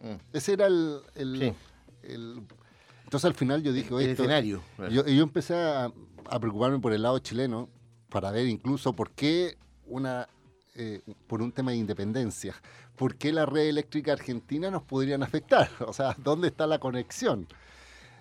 Mm. 0.02 0.36
Ese 0.36 0.52
era 0.52 0.66
el, 0.66 1.00
el- 1.14 1.38
Sí. 1.38 1.52
el- 2.02 2.42
Entonces 3.04 3.24
al 3.24 3.34
final 3.34 3.62
yo 3.62 3.72
dije, 3.72 3.88
El 3.88 3.94
"Oye, 3.94 4.10
esto-". 4.10 4.24
escenario. 4.24 4.62
Yo, 4.90 5.02
y 5.06 5.16
yo 5.16 5.22
empecé 5.22 5.54
a, 5.54 5.90
a 6.28 6.40
preocuparme 6.40 6.78
por 6.78 6.92
el 6.92 7.00
lado 7.02 7.18
chileno 7.20 7.70
para 8.10 8.30
ver 8.32 8.46
incluso 8.48 8.92
por 8.92 9.12
qué 9.12 9.56
una 9.86 10.28
eh, 10.76 11.00
por 11.26 11.42
un 11.42 11.52
tema 11.52 11.72
de 11.72 11.78
independencia, 11.78 12.54
por 12.96 13.16
qué 13.16 13.32
la 13.32 13.46
red 13.46 13.68
eléctrica 13.68 14.12
argentina 14.12 14.70
nos 14.70 14.82
podrían 14.82 15.22
afectar, 15.22 15.68
o 15.86 15.92
sea, 15.92 16.14
¿dónde 16.22 16.48
está 16.48 16.66
la 16.66 16.78
conexión? 16.78 17.46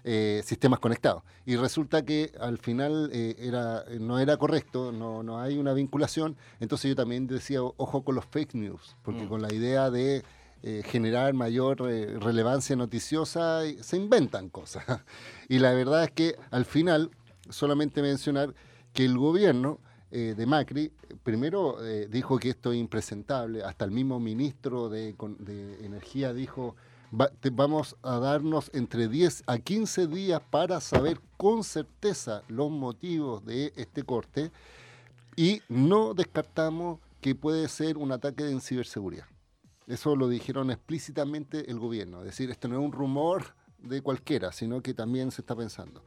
Eh, 0.08 0.44
sistemas 0.46 0.78
conectados. 0.80 1.24
Y 1.48 1.56
resulta 1.56 2.06
que 2.06 2.32
al 2.40 2.60
final 2.60 3.10
eh, 3.12 3.36
era, 3.40 3.86
no 4.00 4.20
era 4.20 4.38
correcto, 4.38 4.92
no, 4.92 5.24
no 5.24 5.40
hay 5.42 5.58
una 5.58 5.74
vinculación. 5.74 6.38
Entonces 6.60 6.90
yo 6.90 6.96
también 6.96 7.26
decía, 7.26 7.64
ojo 7.64 8.04
con 8.04 8.14
los 8.14 8.24
fake 8.26 8.54
news, 8.54 8.96
porque 9.02 9.24
Mm. 9.24 9.30
con 9.30 9.42
la 9.42 9.52
idea 9.52 9.90
de 9.90 10.24
eh, 10.62 10.84
generar 10.86 11.34
mayor 11.34 11.82
relevancia 11.82 12.76
noticiosa 12.76 13.62
se 13.82 13.98
inventan 13.98 14.50
cosas. 14.50 14.84
Y 15.50 15.58
la 15.58 15.74
verdad 15.74 16.04
es 16.04 16.12
que 16.12 16.36
al 16.52 16.66
final, 16.66 17.10
solamente 17.50 18.04
mencionar 18.04 18.54
que 18.94 19.06
el 19.06 19.18
gobierno 19.18 19.80
eh, 20.18 20.34
de 20.38 20.46
Macri, 20.46 20.92
primero 21.24 21.84
eh, 21.86 22.08
dijo 22.10 22.38
que 22.40 22.50
esto 22.50 22.72
es 22.72 22.80
impresentable, 22.80 23.64
hasta 23.64 23.84
el 23.84 23.92
mismo 23.92 24.18
ministro 24.18 24.88
de, 24.88 25.14
Energía 25.82 26.34
dijo, 26.34 26.76
"Va- 27.12 27.28
te- 27.28 27.50
vamos 27.50 27.98
a 28.02 28.18
darnos 28.20 28.72
entre 28.74 29.10
10 29.10 29.44
a 29.46 29.58
15 29.58 30.08
días 30.08 30.42
para 30.50 30.80
saber 30.80 31.20
con 31.36 31.66
certeza 31.66 32.44
los 32.48 32.72
motivos 32.72 33.44
de 33.46 33.74
este 33.76 34.04
corte 34.04 34.52
y 35.36 35.62
no 35.68 36.14
descartamos 36.14 37.00
que 37.20 37.36
puede 37.36 37.68
ser 37.68 37.98
un 37.98 38.12
ataque 38.14 38.44
de 38.46 38.60
ciberseguridad. 38.62 39.26
Eso 39.88 40.16
lo 40.16 40.30
dijeron 40.30 40.72
explícitamente 40.72 41.70
el 41.70 41.78
gobierno, 41.78 42.20
es 42.20 42.26
decir, 42.28 42.50
esto 42.52 42.68
no 42.70 42.76
es 42.80 42.86
un 42.86 42.92
rumor 42.94 43.54
de 43.80 44.02
cualquiera, 44.02 44.52
sino 44.54 44.82
que 44.82 44.94
también 44.94 45.30
se 45.32 45.42
está 45.42 45.56
pensando. 45.56 46.02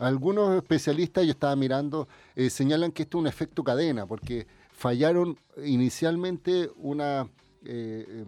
Algunos 0.00 0.56
especialistas, 0.56 1.26
yo 1.26 1.32
estaba 1.32 1.54
mirando, 1.56 2.08
eh, 2.34 2.48
señalan 2.48 2.90
que 2.90 3.02
esto 3.02 3.18
es 3.18 3.20
un 3.20 3.26
efecto 3.26 3.62
cadena, 3.62 4.06
porque 4.06 4.46
fallaron 4.72 5.36
inicialmente 5.62 6.70
una 6.76 7.28
eh, 7.66 8.06
eh, 8.08 8.24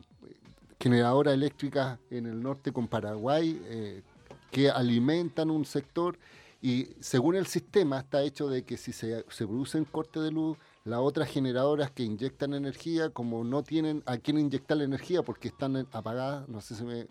generadora 0.79 1.33
eléctrica 1.33 1.99
en 2.11 2.27
el 2.27 2.43
norte 2.43 2.73
con 2.73 2.89
Paraguay, 2.89 4.03
que 4.51 4.69
alimentan 4.69 5.51
un 5.51 5.65
sector 5.65 6.19
y 6.61 6.89
según 7.01 7.37
el 7.37 7.47
sistema 7.47 8.01
está 8.01 8.23
hecho 8.23 8.51
de 8.51 8.65
que 8.65 8.77
si 8.77 8.93
se, 8.93 9.25
se 9.31 9.47
produce 9.47 9.79
un 9.79 9.87
corte 9.87 10.21
de 10.21 10.31
luz, 10.31 10.59
las 10.85 11.01
otras 11.01 11.31
generadoras 11.31 11.91
que 11.91 12.03
inyectan 12.03 12.53
energía, 12.53 13.09
como 13.09 13.45
no 13.45 13.63
tienen 13.63 14.03
a 14.05 14.19
quién 14.19 14.39
inyectar 14.39 14.77
la 14.77 14.85
energía 14.85 15.23
porque 15.23 15.49
están 15.49 15.89
apagadas, 15.93 16.47
no 16.51 16.61
sé 16.61 16.75
si 16.75 16.85
me... 16.85 17.07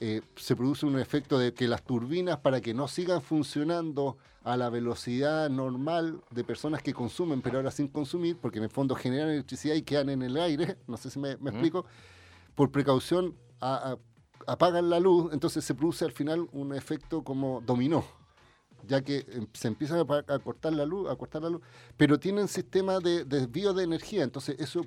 eh, 0.00 0.22
se 0.36 0.56
produce 0.56 0.86
un 0.86 0.98
efecto 0.98 1.38
de 1.38 1.52
que 1.52 1.68
las 1.68 1.82
turbinas, 1.84 2.38
para 2.38 2.60
que 2.60 2.72
no 2.74 2.88
sigan 2.88 3.20
funcionando 3.22 4.16
a 4.42 4.56
la 4.56 4.70
velocidad 4.70 5.50
normal 5.50 6.22
de 6.30 6.42
personas 6.44 6.82
que 6.82 6.94
consumen, 6.94 7.42
pero 7.42 7.58
ahora 7.58 7.70
sin 7.70 7.88
consumir, 7.88 8.36
porque 8.38 8.58
en 8.58 8.64
el 8.64 8.70
fondo 8.70 8.94
generan 8.94 9.28
electricidad 9.28 9.74
y 9.74 9.82
quedan 9.82 10.08
en 10.08 10.22
el 10.22 10.36
aire, 10.38 10.76
no 10.86 10.96
sé 10.96 11.10
si 11.10 11.18
me, 11.18 11.36
me 11.36 11.50
explico, 11.50 11.84
por 12.54 12.70
precaución 12.70 13.34
a- 13.60 13.92
a- 13.92 13.98
apagan 14.52 14.88
la 14.88 14.98
luz, 14.98 15.32
entonces 15.34 15.62
se 15.64 15.74
produce 15.74 16.04
al 16.06 16.12
final 16.12 16.48
un 16.52 16.74
efecto 16.74 17.22
como 17.22 17.60
dominó, 17.66 18.02
ya 18.88 19.02
que 19.02 19.26
em, 19.30 19.46
se 19.52 19.68
empieza 19.68 20.00
a, 20.00 20.38
cortar 20.38 20.72
la 20.72 20.86
luz, 20.86 21.10
a 21.10 21.16
cortar 21.16 21.42
la 21.42 21.50
luz, 21.50 21.60
pero 21.98 22.18
tienen 22.18 22.48
sistema 22.48 22.98
de 23.00 23.26
desvío 23.26 23.74
de 23.74 23.84
energía, 23.84 24.22
entonces 24.24 24.56
eso 24.58 24.80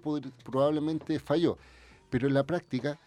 probablemente 0.43 1.19
falló. 1.19 1.57
Pero 2.09 2.27
en 2.27 2.33
la 2.33 2.43
práctica, 2.43 2.97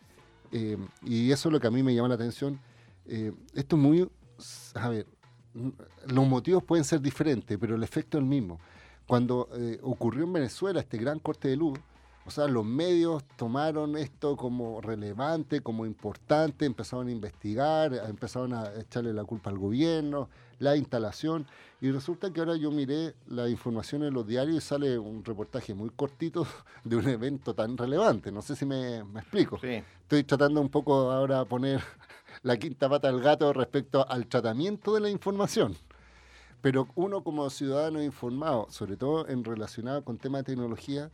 eh, 0.52 0.76
y 1.02 1.30
eso 1.32 1.48
es 1.48 1.52
lo 1.52 1.60
que 1.60 1.66
a 1.66 1.70
mí 1.70 1.82
me 1.82 1.94
llama 1.94 2.08
la 2.08 2.14
atención, 2.14 2.58
eh, 3.06 3.32
esto 3.54 3.76
es 3.76 3.82
muy, 3.82 4.08
a 4.74 4.88
ver, 4.88 5.06
n- 5.54 5.72
los 6.06 6.26
motivos 6.26 6.62
pueden 6.64 6.84
ser 6.84 7.00
diferentes, 7.00 7.56
pero 7.58 7.76
el 7.76 7.82
efecto 7.82 8.18
es 8.18 8.22
el 8.22 8.28
mismo. 8.28 8.58
Cuando 9.06 9.48
eh, 9.56 9.78
ocurrió 9.82 10.24
en 10.24 10.32
Venezuela 10.32 10.80
este 10.80 10.98
gran 10.98 11.18
corte 11.20 11.48
de 11.48 11.56
luz, 11.56 11.78
o 12.26 12.30
sea, 12.30 12.48
los 12.48 12.64
medios 12.64 13.22
tomaron 13.36 13.96
esto 13.96 14.36
como 14.36 14.80
relevante, 14.80 15.60
como 15.60 15.86
importante, 15.86 16.66
empezaron 16.66 17.06
a 17.06 17.12
investigar, 17.12 17.94
empezaron 17.94 18.52
a 18.52 18.74
echarle 18.74 19.12
la 19.12 19.22
culpa 19.22 19.50
al 19.50 19.58
gobierno, 19.58 20.28
la 20.58 20.76
instalación, 20.76 21.46
y 21.80 21.92
resulta 21.92 22.32
que 22.32 22.40
ahora 22.40 22.56
yo 22.56 22.72
miré 22.72 23.14
la 23.28 23.48
información 23.48 24.02
en 24.02 24.12
los 24.12 24.26
diarios 24.26 24.56
y 24.56 24.60
sale 24.60 24.98
un 24.98 25.24
reportaje 25.24 25.72
muy 25.72 25.90
cortito 25.90 26.44
de 26.84 26.96
un 26.96 27.08
evento 27.08 27.54
tan 27.54 27.78
relevante. 27.78 28.32
No 28.32 28.42
sé 28.42 28.56
si 28.56 28.66
me, 28.66 29.04
me 29.04 29.20
explico. 29.20 29.60
Estoy 29.62 30.24
tratando 30.24 30.60
un 30.60 30.68
poco 30.68 31.12
ahora 31.12 31.38
de 31.38 31.46
poner 31.46 31.80
la 32.42 32.56
quinta 32.56 32.88
pata 32.88 33.08
al 33.08 33.20
gato 33.20 33.52
respecto 33.52 34.04
al 34.08 34.26
tratamiento 34.26 34.94
de 34.94 35.00
la 35.00 35.10
información. 35.10 35.76
Pero 36.60 36.88
uno 36.96 37.22
como 37.22 37.48
ciudadano 37.50 38.02
informado, 38.02 38.66
sobre 38.70 38.96
todo 38.96 39.28
en 39.28 39.44
relacionado 39.44 40.02
con 40.02 40.18
temas 40.18 40.40
de 40.40 40.54
tecnología, 40.54 41.12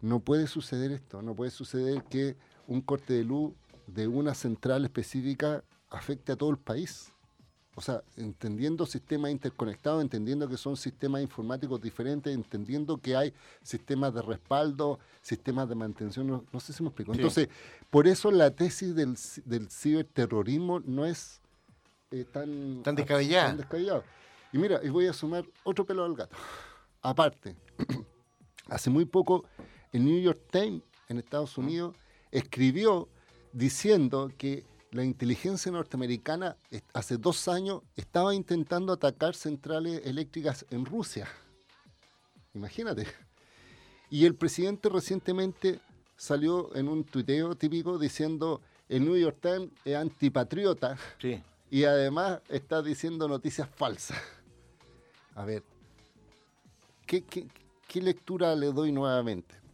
no 0.00 0.20
puede 0.20 0.46
suceder 0.46 0.92
esto, 0.92 1.22
no 1.22 1.34
puede 1.34 1.50
suceder 1.50 2.02
que 2.04 2.36
un 2.66 2.80
corte 2.80 3.14
de 3.14 3.24
luz 3.24 3.52
de 3.86 4.08
una 4.08 4.34
central 4.34 4.84
específica 4.84 5.62
afecte 5.90 6.32
a 6.32 6.36
todo 6.36 6.50
el 6.50 6.58
país. 6.58 7.12
O 7.78 7.82
sea, 7.82 8.02
entendiendo 8.16 8.86
sistemas 8.86 9.30
interconectados, 9.30 10.00
entendiendo 10.02 10.48
que 10.48 10.56
son 10.56 10.78
sistemas 10.78 11.20
informáticos 11.20 11.78
diferentes, 11.80 12.34
entendiendo 12.34 12.96
que 12.96 13.14
hay 13.14 13.34
sistemas 13.62 14.14
de 14.14 14.22
respaldo, 14.22 14.98
sistemas 15.20 15.68
de 15.68 15.74
mantención, 15.74 16.26
no, 16.26 16.44
no 16.50 16.60
sé 16.60 16.72
si 16.72 16.82
me 16.82 16.88
explico. 16.88 17.12
Sí. 17.12 17.18
Entonces, 17.18 17.48
por 17.90 18.08
eso 18.08 18.30
la 18.30 18.50
tesis 18.50 18.94
del, 18.94 19.16
del 19.44 19.68
ciberterrorismo 19.70 20.80
no 20.80 21.04
es 21.04 21.42
eh, 22.10 22.24
tan, 22.24 22.82
Tan 22.82 22.94
descabellada. 22.94 23.48
tan 23.48 23.56
descabellado. 23.58 24.04
Y 24.54 24.58
mira, 24.58 24.80
y 24.82 24.88
voy 24.88 25.06
a 25.06 25.12
sumar 25.12 25.44
otro 25.62 25.84
pelo 25.84 26.02
al 26.04 26.14
gato. 26.14 26.34
Aparte, 27.02 27.56
hace 28.68 28.88
muy 28.88 29.04
poco 29.04 29.44
el 29.96 30.04
New 30.04 30.20
York 30.20 30.40
Times 30.50 30.82
en 31.08 31.18
Estados 31.18 31.56
Unidos 31.56 31.96
escribió 32.30 33.08
diciendo 33.52 34.30
que 34.36 34.64
la 34.90 35.04
inteligencia 35.04 35.72
norteamericana 35.72 36.56
hace 36.92 37.16
dos 37.16 37.48
años 37.48 37.82
estaba 37.96 38.34
intentando 38.34 38.92
atacar 38.92 39.34
centrales 39.34 40.02
eléctricas 40.04 40.66
en 40.70 40.84
Rusia. 40.84 41.26
Imagínate. 42.54 43.06
Y 44.10 44.24
el 44.26 44.34
presidente 44.34 44.88
recientemente 44.88 45.80
salió 46.16 46.74
en 46.76 46.88
un 46.88 47.04
tuiteo 47.04 47.54
típico 47.56 47.98
diciendo 47.98 48.60
el 48.88 49.04
New 49.04 49.16
York 49.16 49.38
Times 49.40 49.70
es 49.84 49.96
antipatriota 49.96 50.96
Sí. 51.18 51.42
y 51.70 51.84
además 51.84 52.40
está 52.48 52.82
diciendo 52.82 53.26
noticias 53.28 53.68
falsas. 53.74 54.18
A 55.34 55.44
ver, 55.44 55.62
¿qué, 57.06 57.22
qué, 57.24 57.46
qué 57.88 58.00
lectura 58.00 58.54
le 58.54 58.72
doy 58.72 58.92
nuevamente? 58.92 59.65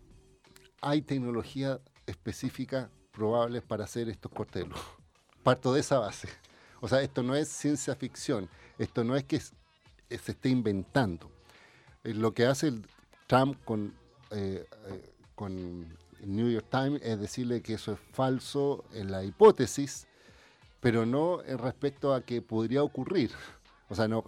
Hay 0.82 1.02
tecnología 1.02 1.80
específica 2.06 2.90
probables 3.12 3.62
para 3.62 3.84
hacer 3.84 4.08
estos 4.08 4.32
cortes. 4.32 4.66
Parto 5.42 5.72
de 5.72 5.80
esa 5.80 5.98
base. 5.98 6.28
O 6.80 6.88
sea, 6.88 7.00
esto 7.02 7.22
no 7.22 7.34
es 7.36 7.48
ciencia 7.48 7.94
ficción, 7.94 8.48
esto 8.78 9.04
no 9.04 9.14
es 9.14 9.22
que 9.24 9.36
eh, 9.36 10.18
se 10.18 10.32
esté 10.32 10.48
inventando. 10.48 11.30
Eh, 12.02 12.12
Lo 12.14 12.34
que 12.34 12.46
hace 12.46 12.72
Trump 13.28 13.56
con, 13.64 13.94
eh, 14.32 14.66
eh, 14.88 15.12
New 16.24 16.50
York 16.50 16.66
Times 16.70 17.00
es 17.02 17.20
decirle 17.20 17.62
que 17.62 17.74
eso 17.74 17.92
es 17.92 17.98
falso 18.12 18.84
en 18.92 19.10
la 19.12 19.22
hipótesis, 19.24 20.06
pero 20.80 21.06
no 21.06 21.42
en 21.44 21.58
respecto 21.58 22.12
a 22.14 22.22
que 22.22 22.42
podría 22.42 22.82
ocurrir. 22.82 23.30
O 23.88 23.94
sea, 23.94 24.08
no- 24.08 24.24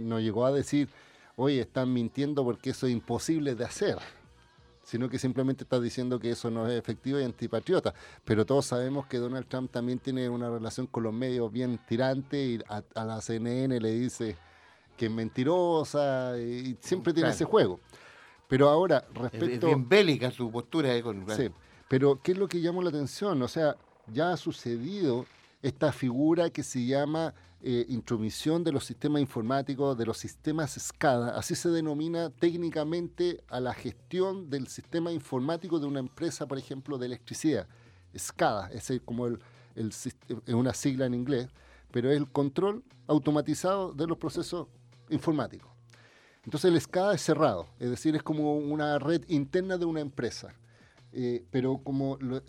no 0.00 0.20
llegó 0.20 0.46
a 0.46 0.52
decir, 0.52 0.88
oye, 1.36 1.60
están 1.60 1.92
mintiendo 1.92 2.44
porque 2.44 2.70
eso 2.70 2.86
es 2.86 2.92
imposible 2.92 3.54
de 3.54 3.64
hacer, 3.64 3.98
sino 4.86 5.08
que 5.08 5.18
simplemente 5.18 5.64
está 5.64 5.80
diciendo 5.80 6.20
que 6.20 6.30
eso 6.30 6.48
no 6.48 6.68
es 6.68 6.78
efectivo 6.78 7.18
y 7.18 7.24
antipatriota. 7.24 7.92
Pero 8.24 8.46
todos 8.46 8.66
sabemos 8.66 9.06
que 9.06 9.18
Donald 9.18 9.48
Trump 9.48 9.68
también 9.72 9.98
tiene 9.98 10.28
una 10.28 10.48
relación 10.48 10.86
con 10.86 11.02
los 11.02 11.12
medios 11.12 11.50
bien 11.50 11.80
tirante 11.88 12.40
y 12.40 12.60
a, 12.68 12.84
a 12.94 13.04
la 13.04 13.20
CNN 13.20 13.80
le 13.80 13.90
dice 13.90 14.36
que 14.96 15.06
es 15.06 15.10
mentirosa 15.12 16.38
y 16.38 16.76
siempre 16.80 17.12
tiene 17.12 17.26
Claro. 17.26 17.34
ese 17.34 17.44
juego. 17.44 17.80
Pero 18.46 18.68
ahora, 18.68 19.04
Es, 19.12 19.20
respecto... 19.20 19.66
es 19.66 19.74
bien 19.74 19.88
bélica 19.88 20.30
su 20.30 20.52
postura. 20.52 21.02
con, 21.02 21.28
Sí, 21.30 21.50
pero 21.88 22.20
¿qué 22.22 22.30
es 22.32 22.38
lo 22.38 22.46
que 22.46 22.60
llamó 22.60 22.80
la 22.80 22.90
atención? 22.90 23.42
O 23.42 23.48
sea, 23.48 23.74
ya 24.12 24.30
ha 24.30 24.36
sucedido 24.36 25.26
esta 25.62 25.92
figura 25.92 26.50
que 26.50 26.62
se 26.62 26.84
llama 26.84 27.34
eh, 27.62 27.86
intromisión 27.88 28.62
de 28.62 28.72
los 28.72 28.84
sistemas 28.84 29.20
informáticos, 29.20 29.96
de 29.96 30.06
los 30.06 30.18
sistemas 30.18 30.72
SCADA, 30.72 31.36
así 31.36 31.54
se 31.54 31.70
denomina 31.70 32.30
técnicamente 32.30 33.42
a 33.48 33.60
la 33.60 33.74
gestión 33.74 34.50
del 34.50 34.68
sistema 34.68 35.10
informático 35.10 35.78
de 35.78 35.86
una 35.86 36.00
empresa, 36.00 36.46
por 36.46 36.58
ejemplo, 36.58 36.98
de 36.98 37.06
electricidad. 37.06 37.66
SCADA, 38.16 38.70
es 38.72 38.92
como 39.04 39.28
una 40.48 40.74
sigla 40.74 41.06
en 41.06 41.14
inglés, 41.14 41.48
pero 41.90 42.10
es 42.10 42.16
el 42.16 42.30
control 42.30 42.84
automatizado 43.06 43.92
de 43.92 44.06
los 44.06 44.18
procesos 44.18 44.68
informáticos. 45.10 45.70
Entonces 46.44 46.72
el 46.72 46.80
SCADA 46.80 47.14
es 47.14 47.22
cerrado, 47.22 47.66
es 47.80 47.90
decir, 47.90 48.14
es 48.14 48.22
como 48.22 48.56
una 48.56 48.98
red 48.98 49.24
interna 49.28 49.76
de 49.76 49.84
una 49.84 50.00
empresa. 50.00 50.54
Eh, 51.18 51.42
pero 51.50 51.78
como 51.78 52.18
lo- 52.20 52.42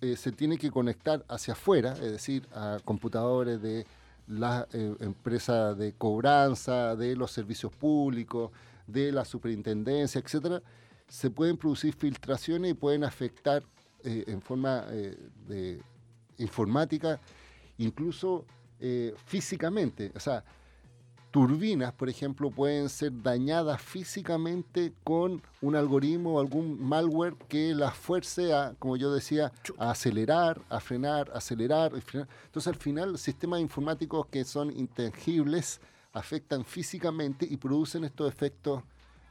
eh, 0.00 0.16
se 0.16 0.30
tiene 0.30 0.56
que 0.56 0.70
conectar 0.70 1.24
hacia 1.28 1.54
afuera, 1.54 1.94
es 1.94 2.12
decir, 2.12 2.46
a 2.54 2.78
computadores 2.84 3.60
de 3.60 3.84
las 4.28 4.72
eh, 4.72 4.94
empresas 5.00 5.76
de 5.76 5.92
cobranza, 5.92 6.94
de 6.94 7.16
los 7.16 7.32
servicios 7.32 7.72
públicos, 7.74 8.52
de 8.86 9.10
la 9.10 9.24
superintendencia, 9.24 10.20
etcétera, 10.20 10.62
se 11.08 11.28
pueden 11.28 11.56
producir 11.56 11.92
filtraciones 11.92 12.70
y 12.70 12.74
pueden 12.74 13.02
afectar 13.02 13.64
eh, 14.04 14.22
en 14.28 14.40
forma 14.40 14.82
de 15.48 15.80
informática, 16.38 17.18
incluso 17.78 18.44
físicamente. 19.26 20.10
O 20.16 20.20
sea, 20.20 20.42
turbinas, 21.32 21.92
por 21.94 22.10
ejemplo, 22.10 22.50
pueden 22.50 22.90
ser 22.90 23.10
dañadas 23.22 23.80
físicamente 23.80 24.92
con 25.02 25.42
un 25.62 25.74
algoritmo 25.74 26.34
o 26.34 26.40
algún 26.40 26.80
malware 26.80 27.34
que 27.48 27.74
las 27.74 27.96
fuerce 27.96 28.52
a, 28.52 28.74
como 28.78 28.98
yo 28.98 29.12
decía, 29.12 29.50
a 29.78 29.90
acelerar, 29.90 30.60
a 30.68 30.78
frenar, 30.78 31.30
acelerar, 31.34 31.98
frenar. 32.02 32.28
Entonces, 32.44 32.68
al 32.72 32.78
final, 32.78 33.18
sistemas 33.18 33.60
informáticos 33.60 34.26
que 34.26 34.44
son 34.44 34.70
intangibles 34.78 35.80
afectan 36.12 36.66
físicamente 36.66 37.46
y 37.48 37.56
producen 37.56 38.04
estos 38.04 38.28
efectos 38.30 38.82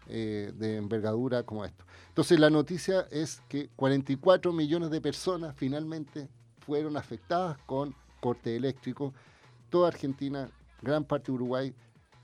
eh, 0.07 0.51
de 0.57 0.77
envergadura 0.77 1.43
como 1.43 1.63
esto. 1.63 1.85
Entonces, 2.07 2.39
la 2.39 2.49
noticia 2.49 3.07
es 3.11 3.43
que 3.47 3.69
44 3.75 4.51
millones 4.51 4.89
de 4.89 4.99
personas 5.01 5.55
finalmente 5.55 6.27
fueron 6.65 6.97
afectadas 6.97 7.59
con 7.67 7.93
corte 8.19 8.55
eléctrico. 8.55 9.13
Toda 9.69 9.89
Argentina, 9.89 10.49
gran 10.81 11.03
parte 11.03 11.27
de 11.27 11.33
Uruguay, 11.33 11.75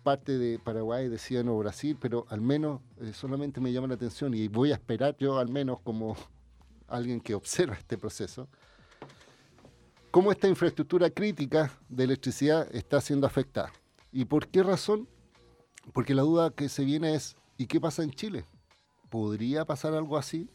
parte 0.08 0.38
de 0.38 0.58
Paraguay, 0.58 1.10
decían 1.10 1.50
o 1.50 1.58
Brasil, 1.58 1.98
pero 2.00 2.26
al 2.30 2.40
menos 2.40 2.80
eh, 3.02 3.12
solamente 3.12 3.60
me 3.60 3.74
llama 3.74 3.90
la 3.90 3.96
atención 3.96 4.34
y 4.34 4.48
voy 4.48 4.72
a 4.72 4.76
esperar 4.76 5.18
yo 5.20 5.38
al 5.38 5.50
menos 5.50 5.82
como 5.82 6.16
alguien 6.88 7.20
que 7.20 7.36
observa 7.36 7.76
este 7.76 7.98
proceso, 7.98 8.48
cómo 10.10 10.32
esta 10.32 10.48
infraestructura 10.48 11.10
crítica 11.10 11.74
de 11.90 12.06
electricidad 12.06 12.74
está 12.74 13.02
siendo 13.02 13.28
afectada. 13.28 13.74
¿Y 14.14 14.24
por 14.24 14.48
qué 14.48 14.64
razón? 14.64 15.10
Porque 15.92 16.16
la 16.16 16.22
duda 16.22 16.52
que 16.52 16.70
se 16.70 16.86
viene 16.86 17.14
es, 17.14 17.36
¿y 17.58 17.66
qué 17.66 17.82
pasa 17.82 18.02
en 18.02 18.12
Chile? 18.12 18.46
¿Podría 19.10 19.66
pasar 19.66 19.94
algo 19.94 20.16
así? 20.16 20.50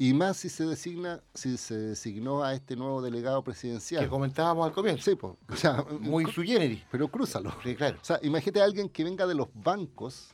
Y 0.00 0.14
más 0.14 0.36
si 0.36 0.48
se 0.48 0.64
designa, 0.64 1.20
si 1.34 1.56
se 1.56 1.76
designó 1.76 2.44
a 2.44 2.54
este 2.54 2.76
nuevo 2.76 3.02
delegado 3.02 3.42
presidencial. 3.42 4.04
Que 4.04 4.08
comentábamos 4.08 4.64
al 4.66 4.72
comienzo. 4.72 5.02
Sí, 5.10 5.16
po, 5.16 5.36
o 5.48 5.56
sea, 5.56 5.84
Muy 6.00 6.24
cru- 6.24 6.32
su 6.34 6.42
generis. 6.44 6.84
pero 6.90 7.08
crúzalo. 7.08 7.52
Sí, 7.64 7.74
claro. 7.74 7.98
O 8.00 8.04
sea, 8.04 8.20
imagínate 8.22 8.60
a 8.60 8.64
alguien 8.64 8.88
que 8.88 9.02
venga 9.02 9.26
de 9.26 9.34
los 9.34 9.48
bancos 9.54 10.28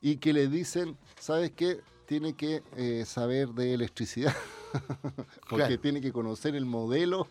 y 0.00 0.18
que 0.18 0.32
le 0.32 0.46
dicen, 0.46 0.96
¿sabes 1.18 1.50
qué? 1.50 1.80
Tiene 2.06 2.34
que 2.34 2.62
eh, 2.76 3.02
saber 3.04 3.48
de 3.48 3.74
electricidad, 3.74 4.32
porque 5.48 5.64
Claro. 5.64 5.80
tiene 5.80 6.00
que 6.00 6.12
conocer 6.12 6.54
el 6.54 6.64
modelo, 6.64 7.26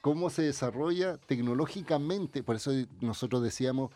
cómo 0.00 0.30
se 0.30 0.42
desarrolla 0.42 1.16
tecnológicamente. 1.18 2.42
Por 2.42 2.56
eso 2.56 2.72
nosotros 3.00 3.40
decíamos, 3.44 3.92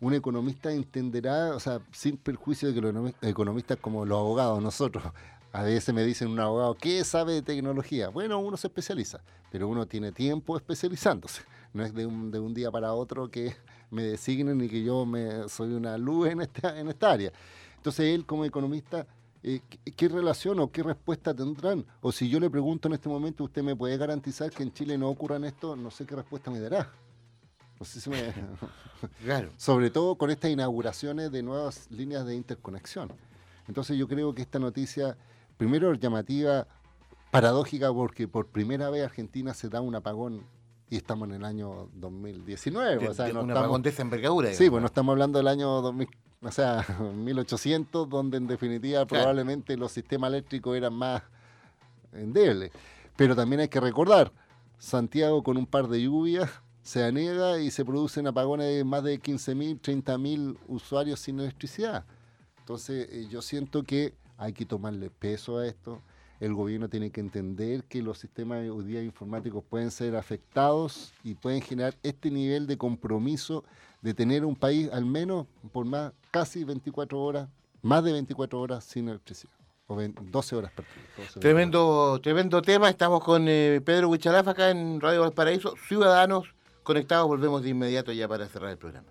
un 0.00 0.12
economista 0.14 0.72
entenderá, 0.72 1.54
o 1.54 1.60
sea, 1.60 1.80
sin 1.92 2.16
perjuicio 2.16 2.66
de 2.68 2.74
que 2.74 2.80
los 2.80 2.92
economi- 2.92 3.14
economistas 3.22 3.78
como 3.80 4.04
los 4.04 4.18
abogados, 4.18 4.60
nosotros, 4.60 5.04
a 5.52 5.62
veces 5.62 5.94
me 5.94 6.04
dicen 6.04 6.28
un 6.28 6.40
abogado, 6.40 6.74
¿qué 6.74 7.02
sabe 7.04 7.34
de 7.34 7.42
tecnología? 7.42 8.08
Bueno, 8.08 8.38
uno 8.38 8.56
se 8.56 8.66
especializa, 8.66 9.20
pero 9.50 9.68
uno 9.68 9.86
tiene 9.86 10.12
tiempo 10.12 10.56
especializándose. 10.56 11.42
No 11.72 11.84
es 11.84 11.94
de 11.94 12.06
un, 12.06 12.30
de 12.30 12.38
un 12.38 12.54
día 12.54 12.70
para 12.70 12.92
otro 12.92 13.30
que 13.30 13.54
me 13.90 14.02
designen 14.02 14.60
y 14.62 14.68
que 14.68 14.82
yo 14.82 15.06
me, 15.06 15.48
soy 15.48 15.72
una 15.72 15.96
luz 15.98 16.28
en 16.28 16.42
esta, 16.42 16.78
en 16.78 16.88
esta 16.88 17.10
área. 17.10 17.32
Entonces 17.76 18.14
él 18.14 18.26
como 18.26 18.44
economista, 18.44 19.06
eh, 19.42 19.60
¿qué, 19.68 19.92
qué 19.92 20.08
relación 20.08 20.58
o 20.60 20.70
qué 20.70 20.82
respuesta 20.82 21.34
tendrán? 21.34 21.86
O 22.00 22.12
si 22.12 22.28
yo 22.28 22.40
le 22.40 22.50
pregunto 22.50 22.88
en 22.88 22.94
este 22.94 23.08
momento, 23.08 23.44
¿usted 23.44 23.62
me 23.62 23.76
puede 23.76 23.96
garantizar 23.96 24.50
que 24.50 24.62
en 24.62 24.72
Chile 24.72 24.98
no 24.98 25.08
ocurran 25.08 25.44
esto? 25.44 25.76
No 25.76 25.90
sé 25.90 26.06
qué 26.06 26.16
respuesta 26.16 26.50
me 26.50 26.60
dará. 26.60 26.90
No 27.78 27.84
sé 27.84 28.00
si 28.00 28.10
me... 28.10 28.32
Claro. 29.22 29.52
Sobre 29.58 29.90
todo 29.90 30.16
con 30.16 30.30
estas 30.30 30.50
inauguraciones 30.50 31.30
de 31.30 31.42
nuevas 31.42 31.90
líneas 31.90 32.24
de 32.26 32.34
interconexión. 32.34 33.12
Entonces 33.68 33.96
yo 33.98 34.08
creo 34.08 34.34
que 34.34 34.42
esta 34.42 34.58
noticia, 34.58 35.16
primero 35.56 35.92
llamativa, 35.94 36.66
paradójica, 37.30 37.92
porque 37.92 38.28
por 38.28 38.46
primera 38.48 38.90
vez 38.90 39.04
Argentina 39.04 39.54
se 39.54 39.68
da 39.68 39.80
un 39.80 39.94
apagón 39.94 40.44
y 40.88 40.96
estamos 40.96 41.28
en 41.28 41.34
el 41.36 41.44
año 41.44 41.88
2019. 41.94 42.98
De- 42.98 43.08
o 43.08 43.14
sea, 43.14 43.26
de 43.26 43.32
no 43.32 43.40
un 43.40 43.48
estamos- 43.50 43.64
apagón 43.64 43.82
de 43.82 43.90
esa 43.90 44.02
envergadura. 44.02 44.48
Sí, 44.48 44.54
digamos. 44.64 44.70
pues 44.72 44.80
no 44.82 44.86
estamos 44.86 45.12
hablando 45.12 45.38
del 45.38 45.48
año 45.48 45.68
2000, 45.82 46.08
o 46.42 46.50
sea, 46.52 46.84
1800, 47.14 48.08
donde 48.08 48.36
en 48.36 48.46
definitiva 48.46 49.06
Claro. 49.06 49.22
probablemente 49.24 49.76
los 49.76 49.92
sistemas 49.92 50.28
eléctricos 50.28 50.76
eran 50.76 50.94
más 50.94 51.22
endebles. 52.12 52.70
Pero 53.16 53.34
también 53.34 53.60
hay 53.60 53.68
que 53.68 53.80
recordar, 53.80 54.32
Santiago 54.78 55.42
con 55.42 55.56
un 55.56 55.66
par 55.66 55.88
de 55.88 56.02
lluvias 56.02 56.50
se 56.82 57.02
anega 57.02 57.58
y 57.58 57.70
se 57.70 57.84
producen 57.84 58.26
apagones 58.28 58.66
de 58.76 58.84
más 58.84 59.02
de 59.02 59.18
15.000, 59.20 59.80
30.000 59.80 60.56
usuarios 60.68 61.18
sin 61.18 61.40
electricidad. 61.40 62.04
Entonces 62.60 63.08
eh, 63.10 63.26
yo 63.30 63.42
siento 63.42 63.82
que 63.82 64.14
hay 64.38 64.52
que 64.52 64.64
tomarle 64.64 65.10
peso 65.10 65.58
a 65.58 65.66
esto. 65.66 66.00
El 66.38 66.52
gobierno 66.54 66.88
tiene 66.88 67.10
que 67.10 67.20
entender 67.20 67.84
que 67.84 68.02
los 68.02 68.18
sistemas 68.18 68.68
hoy 68.68 68.84
día 68.84 69.02
informáticos 69.02 69.64
pueden 69.64 69.90
ser 69.90 70.16
afectados 70.16 71.14
y 71.24 71.34
pueden 71.34 71.62
generar 71.62 71.94
este 72.02 72.30
nivel 72.30 72.66
de 72.66 72.76
compromiso 72.76 73.64
de 74.02 74.12
tener 74.12 74.44
un 74.44 74.54
país 74.54 74.90
al 74.92 75.06
menos 75.06 75.46
por 75.72 75.86
más 75.86 76.12
casi 76.30 76.64
24 76.64 77.18
horas, 77.18 77.48
más 77.80 78.04
de 78.04 78.12
24 78.12 78.60
horas 78.60 78.84
sin 78.84 79.08
electricidad. 79.08 79.52
O 79.88 79.94
20 79.94 80.20
12 80.30 80.56
horas, 80.56 80.72
perdón. 80.72 80.92
12 81.16 81.22
horas. 81.22 81.40
Tremendo, 81.40 82.20
tremendo 82.20 82.60
tema. 82.60 82.90
Estamos 82.90 83.22
con 83.22 83.46
eh, 83.48 83.80
Pedro 83.84 84.08
Huichalaf 84.08 84.48
acá 84.48 84.70
en 84.70 85.00
Radio 85.00 85.20
Valparaíso. 85.20 85.74
Ciudadanos 85.86 86.56
Conectados, 86.86 87.26
volvemos 87.26 87.64
de 87.64 87.70
inmediato 87.70 88.12
ya 88.12 88.28
para 88.28 88.46
cerrar 88.46 88.70
el 88.70 88.78
programa. 88.78 89.08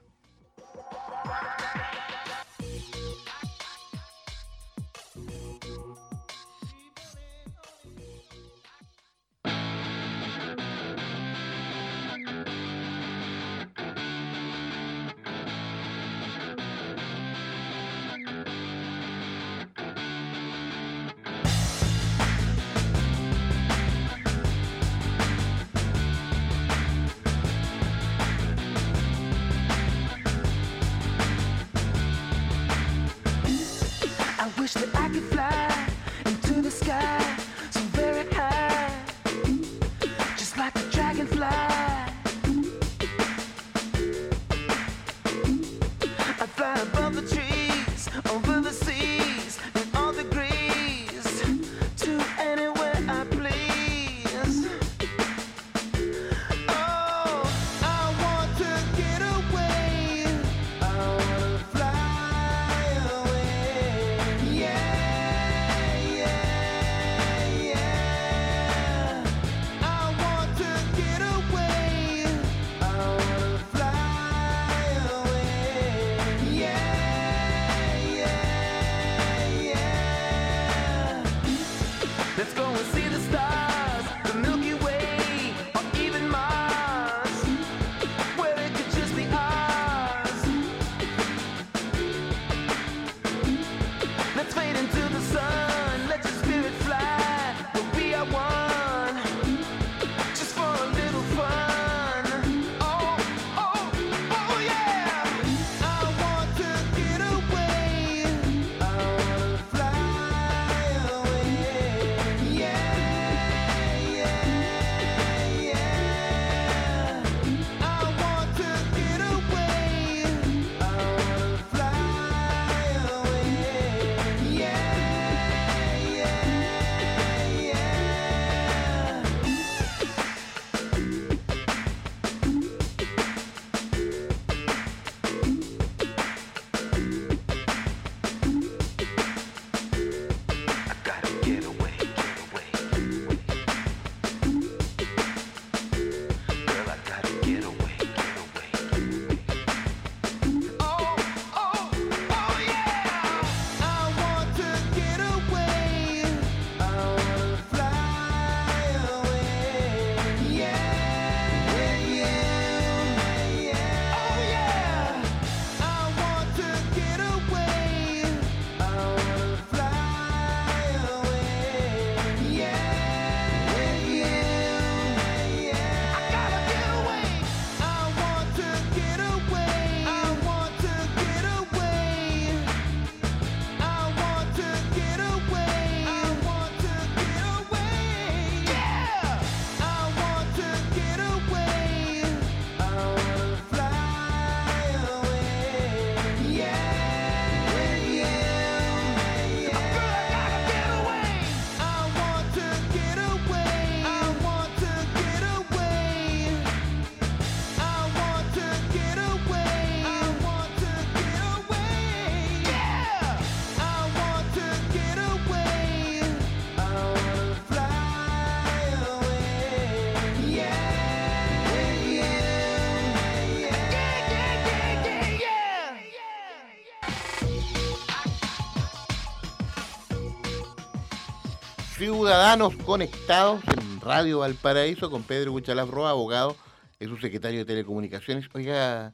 Ciudadanos 232.25 232.75
conectados 232.77 233.61
en 233.77 234.01
Radio 234.01 234.39
Valparaíso 234.39 235.11
con 235.11 235.21
Pedro 235.21 235.53
Huchalaf 235.53 235.87
Roa, 235.87 236.09
abogado, 236.09 236.55
es 236.99 237.07
su 237.07 237.17
secretario 237.17 237.59
de 237.59 237.65
Telecomunicaciones. 237.65 238.49
Oiga, 238.55 239.13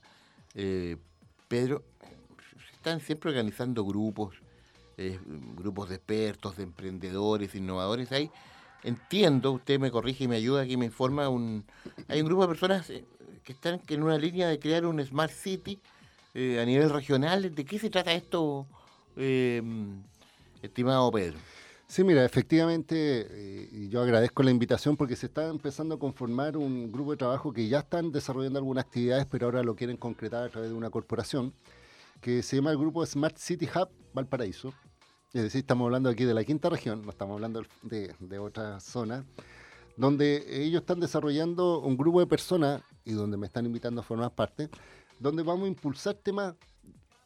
eh, 0.55 0.95
Pedro, 1.49 1.84
se 2.70 2.74
están 2.74 3.01
siempre 3.01 3.32
organizando 3.32 3.84
grupos, 3.84 4.38
eh, 4.95 5.20
grupos 5.57 5.89
de 5.89 5.95
expertos, 5.95 6.55
de 6.55 6.64
emprendedores, 6.64 7.53
innovadores. 7.53 8.14
Hay, 8.14 8.32
entiendo, 8.82 9.51
usted 9.51 9.78
me 9.78 9.91
corrige 9.91 10.24
y 10.24 10.28
me 10.30 10.38
ayuda, 10.38 10.62
aquí 10.62 10.78
me 10.78 10.86
informa, 10.86 11.28
un, 11.28 11.66
hay 12.07 12.22
un 12.22 12.28
grupo 12.28 12.43
de 12.43 12.47
personas 12.47 12.89
eh, 12.91 13.03
que 13.43 13.51
están 13.51 13.82
en 13.89 14.03
una 14.03 14.18
línea 14.18 14.47
de 14.47 14.57
crear 14.57 14.86
un 14.86 15.05
Smart 15.05 15.34
City 15.34 15.82
eh, 16.34 16.62
a 16.62 16.66
nivel 16.66 16.89
regional. 16.89 17.53
¿De 17.53 17.66
qué 17.66 17.78
se 17.78 17.89
trata 17.89 18.14
esto, 18.14 18.68
estimado 20.62 21.12
Pedro? 21.12 21.38
Sí, 21.91 22.05
mira, 22.05 22.23
efectivamente, 22.23 23.27
eh, 23.29 23.87
yo 23.89 24.01
agradezco 24.01 24.43
la 24.43 24.51
invitación 24.51 24.95
porque 24.95 25.17
se 25.17 25.25
está 25.25 25.49
empezando 25.49 25.95
a 25.95 25.99
conformar 25.99 26.55
un 26.55 26.89
grupo 26.89 27.11
de 27.11 27.17
trabajo 27.17 27.51
que 27.51 27.67
ya 27.67 27.79
están 27.79 28.13
desarrollando 28.13 28.59
algunas 28.59 28.85
actividades, 28.85 29.25
pero 29.29 29.47
ahora 29.47 29.61
lo 29.61 29.75
quieren 29.75 29.97
concretar 29.97 30.45
a 30.45 30.49
través 30.49 30.69
de 30.69 30.75
una 30.77 30.89
corporación 30.89 31.53
que 32.21 32.43
se 32.43 32.55
llama 32.55 32.71
el 32.71 32.77
grupo 32.77 33.05
Smart 33.05 33.35
City 33.35 33.67
Hub 33.75 33.89
Valparaíso. 34.13 34.73
Es 35.33 35.43
decir, 35.43 35.59
estamos 35.59 35.83
hablando 35.83 36.07
aquí 36.07 36.23
de 36.23 36.33
la 36.33 36.45
quinta 36.45 36.69
región, 36.69 37.01
no 37.01 37.09
estamos 37.09 37.33
hablando 37.33 37.61
de, 37.81 38.15
de 38.21 38.39
otra 38.39 38.79
zona, 38.79 39.25
donde 39.97 40.45
ellos 40.47 40.83
están 40.83 41.01
desarrollando 41.01 41.81
un 41.81 41.97
grupo 41.97 42.21
de 42.21 42.25
personas 42.25 42.81
y 43.03 43.11
donde 43.11 43.35
me 43.35 43.47
están 43.47 43.65
invitando 43.65 43.99
a 43.99 44.05
formar 44.05 44.33
parte, 44.33 44.69
donde 45.19 45.43
vamos 45.43 45.65
a 45.65 45.67
impulsar 45.67 46.13
temas 46.13 46.55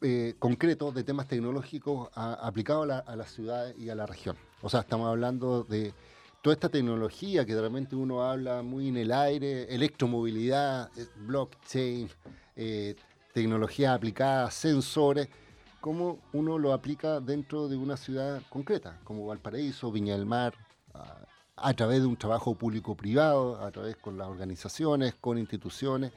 eh, 0.08 0.36
concretos 0.38 0.94
de 0.94 1.04
temas 1.04 1.28
tecnológicos 1.28 2.10
aplicados 2.14 2.88
a 2.92 3.00
a 3.00 3.16
la 3.16 3.26
ciudad 3.26 3.76
y 3.76 3.90
a 3.90 3.96
la 3.96 4.06
región. 4.06 4.36
O 4.62 4.70
sea, 4.70 4.82
estamos 4.82 5.08
hablando 5.08 5.64
de 5.64 5.96
toda 6.44 6.54
esta 6.54 6.70
tecnología 6.70 7.44
que 7.44 7.56
de 7.56 7.62
repente 7.62 7.96
uno 7.96 8.22
habla 8.22 8.62
muy 8.62 8.90
en 8.90 8.98
el 8.98 9.12
aire, 9.12 9.64
electromovilidad, 9.74 10.92
eh, 10.96 11.08
blockchain, 11.26 12.08
eh, 12.56 12.96
tecnología 13.34 13.96
aplicada, 13.96 14.52
sensores, 14.52 15.28
cómo 15.82 16.20
uno 16.34 16.60
lo 16.60 16.72
aplica 16.72 17.20
dentro 17.20 17.68
de 17.68 17.76
una 17.76 17.98
ciudad 17.98 18.44
concreta, 18.48 19.00
como 19.04 19.26
Valparaíso, 19.26 19.92
Viña 19.92 20.14
del 20.14 20.28
Mar, 20.28 20.54
a, 20.94 21.26
a 21.56 21.74
través 21.74 22.02
de 22.02 22.06
un 22.06 22.16
trabajo 22.16 22.54
público-privado, 22.54 23.60
a 23.60 23.72
través 23.72 23.96
con 23.96 24.16
las 24.16 24.28
organizaciones, 24.28 25.16
con 25.16 25.40
instituciones, 25.40 26.12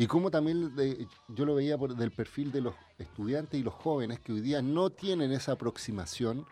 y 0.00 0.06
cómo 0.06 0.30
también 0.30 0.74
de- 0.76 1.06
yo 1.28 1.44
lo 1.44 1.54
veía 1.56 1.76
por, 1.76 1.94
del 1.94 2.10
perfil 2.10 2.52
de 2.52 2.62
los 2.62 2.74
estudiantes 2.96 3.60
y 3.60 3.62
los 3.62 3.74
jóvenes 3.74 4.18
que 4.18 4.32
hoy 4.32 4.40
día 4.40 4.62
no 4.62 4.88
tienen 4.88 5.30
esa 5.30 5.52
aproximación, 5.52 6.46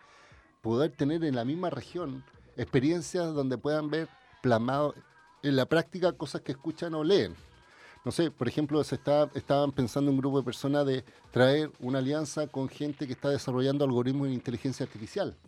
poder 0.60 0.90
tener 0.90 1.24
en 1.24 1.34
la 1.34 1.46
misma 1.46 1.70
región 1.70 2.22
experiencias 2.58 3.32
donde 3.32 3.56
puedan 3.56 3.88
ver 3.88 4.06
plasmado 4.42 4.94
en 5.42 5.56
la 5.56 5.64
práctica 5.64 6.12
cosas 6.12 6.42
que 6.42 6.52
escuchan 6.52 6.92
o 6.94 7.02
leen. 7.02 7.34
No 8.04 8.12
sé, 8.12 8.30
por 8.30 8.48
ejemplo, 8.48 8.84
se 8.84 8.96
está, 8.96 9.30
estaban 9.34 9.72
pensando 9.72 10.10
un 10.10 10.18
grupo 10.18 10.36
de 10.38 10.44
personas 10.44 10.84
de 10.84 11.02
traer 11.30 11.70
una 11.80 12.00
alianza 12.00 12.48
con 12.48 12.68
gente 12.68 13.06
que 13.06 13.14
está 13.14 13.30
desarrollando 13.30 13.82
algoritmos 13.82 14.28
de 14.28 14.34
inteligencia 14.34 14.84
artificial. 14.84 15.38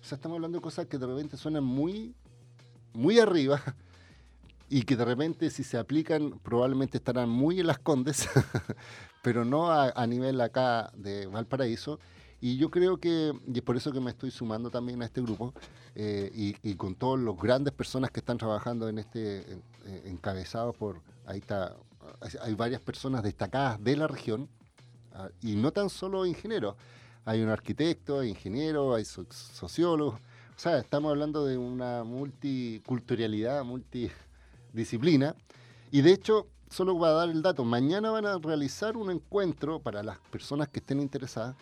O 0.00 0.04
sea, 0.04 0.16
estamos 0.16 0.36
hablando 0.36 0.56
de 0.56 0.62
cosas 0.62 0.86
que 0.86 0.96
de 0.96 1.06
repente 1.06 1.36
suenan 1.36 1.64
muy, 1.64 2.14
muy 2.94 3.18
arriba 3.18 3.60
y 4.70 4.82
que 4.84 4.96
de 4.96 5.04
repente 5.04 5.50
si 5.50 5.62
se 5.64 5.76
aplican 5.76 6.38
probablemente 6.42 6.96
estarán 6.96 7.28
muy 7.28 7.60
en 7.60 7.66
las 7.66 7.78
condes, 7.78 8.26
pero 9.22 9.44
no 9.44 9.70
a, 9.70 9.90
a 9.90 10.06
nivel 10.06 10.40
acá 10.40 10.90
de 10.96 11.26
Valparaíso. 11.26 11.98
Y 12.42 12.56
yo 12.56 12.70
creo 12.70 12.96
que, 12.96 13.34
y 13.46 13.58
es 13.58 13.62
por 13.62 13.76
eso 13.76 13.92
que 13.92 14.00
me 14.00 14.10
estoy 14.10 14.30
sumando 14.30 14.70
también 14.70 15.02
a 15.02 15.04
este 15.04 15.20
grupo, 15.20 15.52
eh, 15.94 16.30
y, 16.34 16.56
y 16.62 16.74
con 16.74 16.94
todas 16.94 17.22
las 17.22 17.36
grandes 17.36 17.74
personas 17.74 18.10
que 18.10 18.20
están 18.20 18.38
trabajando 18.38 18.88
en 18.88 18.98
este, 18.98 19.52
en- 19.52 19.62
eh, 19.84 20.02
encabezados 20.06 20.74
por, 20.74 21.02
ahí 21.26 21.40
está, 21.40 21.76
hay- 22.40 22.54
varias 22.54 22.80
personas 22.80 23.22
destacadas 23.22 23.82
de 23.84 23.94
la 23.94 24.06
región, 24.06 24.48
ah, 25.12 25.28
y 25.42 25.54
no 25.56 25.70
tan 25.70 25.90
solo 25.90 26.24
ingenieros, 26.24 26.76
hay 27.26 27.42
un 27.42 27.50
arquitecto, 27.50 28.20
hay 28.20 28.30
ingeniero, 28.30 28.94
hay 28.94 29.04
so- 29.04 29.26
sociólogos, 29.30 30.14
o 30.14 30.58
sea, 30.58 30.78
estamos 30.78 31.10
hablando 31.10 31.44
de 31.44 31.58
una 31.58 32.04
multiculturalidad, 32.04 33.64
multidisciplina, 34.70 35.34
y 35.90 36.02
de 36.02 36.12
hecho, 36.12 36.46
solo 36.70 36.98
va 36.98 37.08
a 37.08 37.12
dar 37.12 37.28
el 37.30 37.42
dato, 37.42 37.64
mañana 37.64 38.10
van 38.10 38.26
a 38.26 38.38
realizar 38.38 38.96
un 38.96 39.10
encuentro 39.10 39.80
para 39.80 40.02
las 40.02 40.18
personas 40.30 40.68
que 40.68 40.78
estén 40.78 41.00
interesadas 41.00 41.56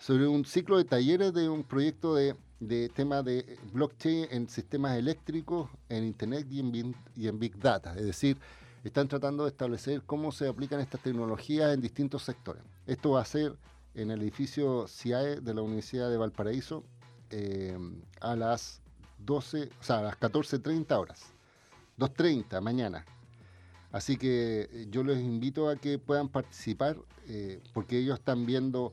sobre 0.00 0.26
un 0.26 0.44
ciclo 0.44 0.78
de 0.78 0.84
talleres 0.84 1.32
de 1.34 1.48
un 1.48 1.62
proyecto 1.64 2.14
de, 2.14 2.34
de 2.60 2.88
tema 2.88 3.22
de 3.22 3.58
blockchain 3.72 4.28
en 4.30 4.48
sistemas 4.48 4.96
eléctricos, 4.98 5.68
en 5.88 6.04
Internet 6.04 6.46
y 6.50 6.60
en, 6.60 6.72
bin- 6.72 6.96
y 7.16 7.28
en 7.28 7.38
Big 7.38 7.58
Data. 7.58 7.94
Es 7.96 8.04
decir, 8.06 8.38
están 8.82 9.08
tratando 9.08 9.44
de 9.44 9.50
establecer 9.50 10.02
cómo 10.04 10.32
se 10.32 10.48
aplican 10.48 10.80
estas 10.80 11.00
tecnologías 11.02 11.72
en 11.74 11.80
distintos 11.80 12.22
sectores. 12.22 12.62
Esto 12.86 13.10
va 13.12 13.22
a 13.22 13.24
ser 13.24 13.56
en 13.94 14.10
el 14.10 14.20
edificio 14.22 14.86
CIAE 14.88 15.40
de 15.40 15.54
la 15.54 15.62
Universidad 15.62 16.10
de 16.10 16.16
Valparaíso 16.16 16.84
eh, 17.30 17.78
a 18.20 18.34
las 18.36 18.80
12, 19.18 19.70
o 19.80 19.84
sea, 19.84 19.98
a 20.00 20.02
las 20.02 20.18
14.30 20.20 20.98
horas. 20.98 21.22
2.30 21.98 22.60
mañana. 22.60 23.04
Así 23.94 24.16
que 24.16 24.68
eh, 24.72 24.86
yo 24.90 25.04
les 25.04 25.20
invito 25.20 25.68
a 25.68 25.76
que 25.76 26.00
puedan 26.00 26.28
participar 26.28 26.96
eh, 27.28 27.60
porque 27.72 27.96
ellos 27.98 28.18
están 28.18 28.44
viendo 28.44 28.92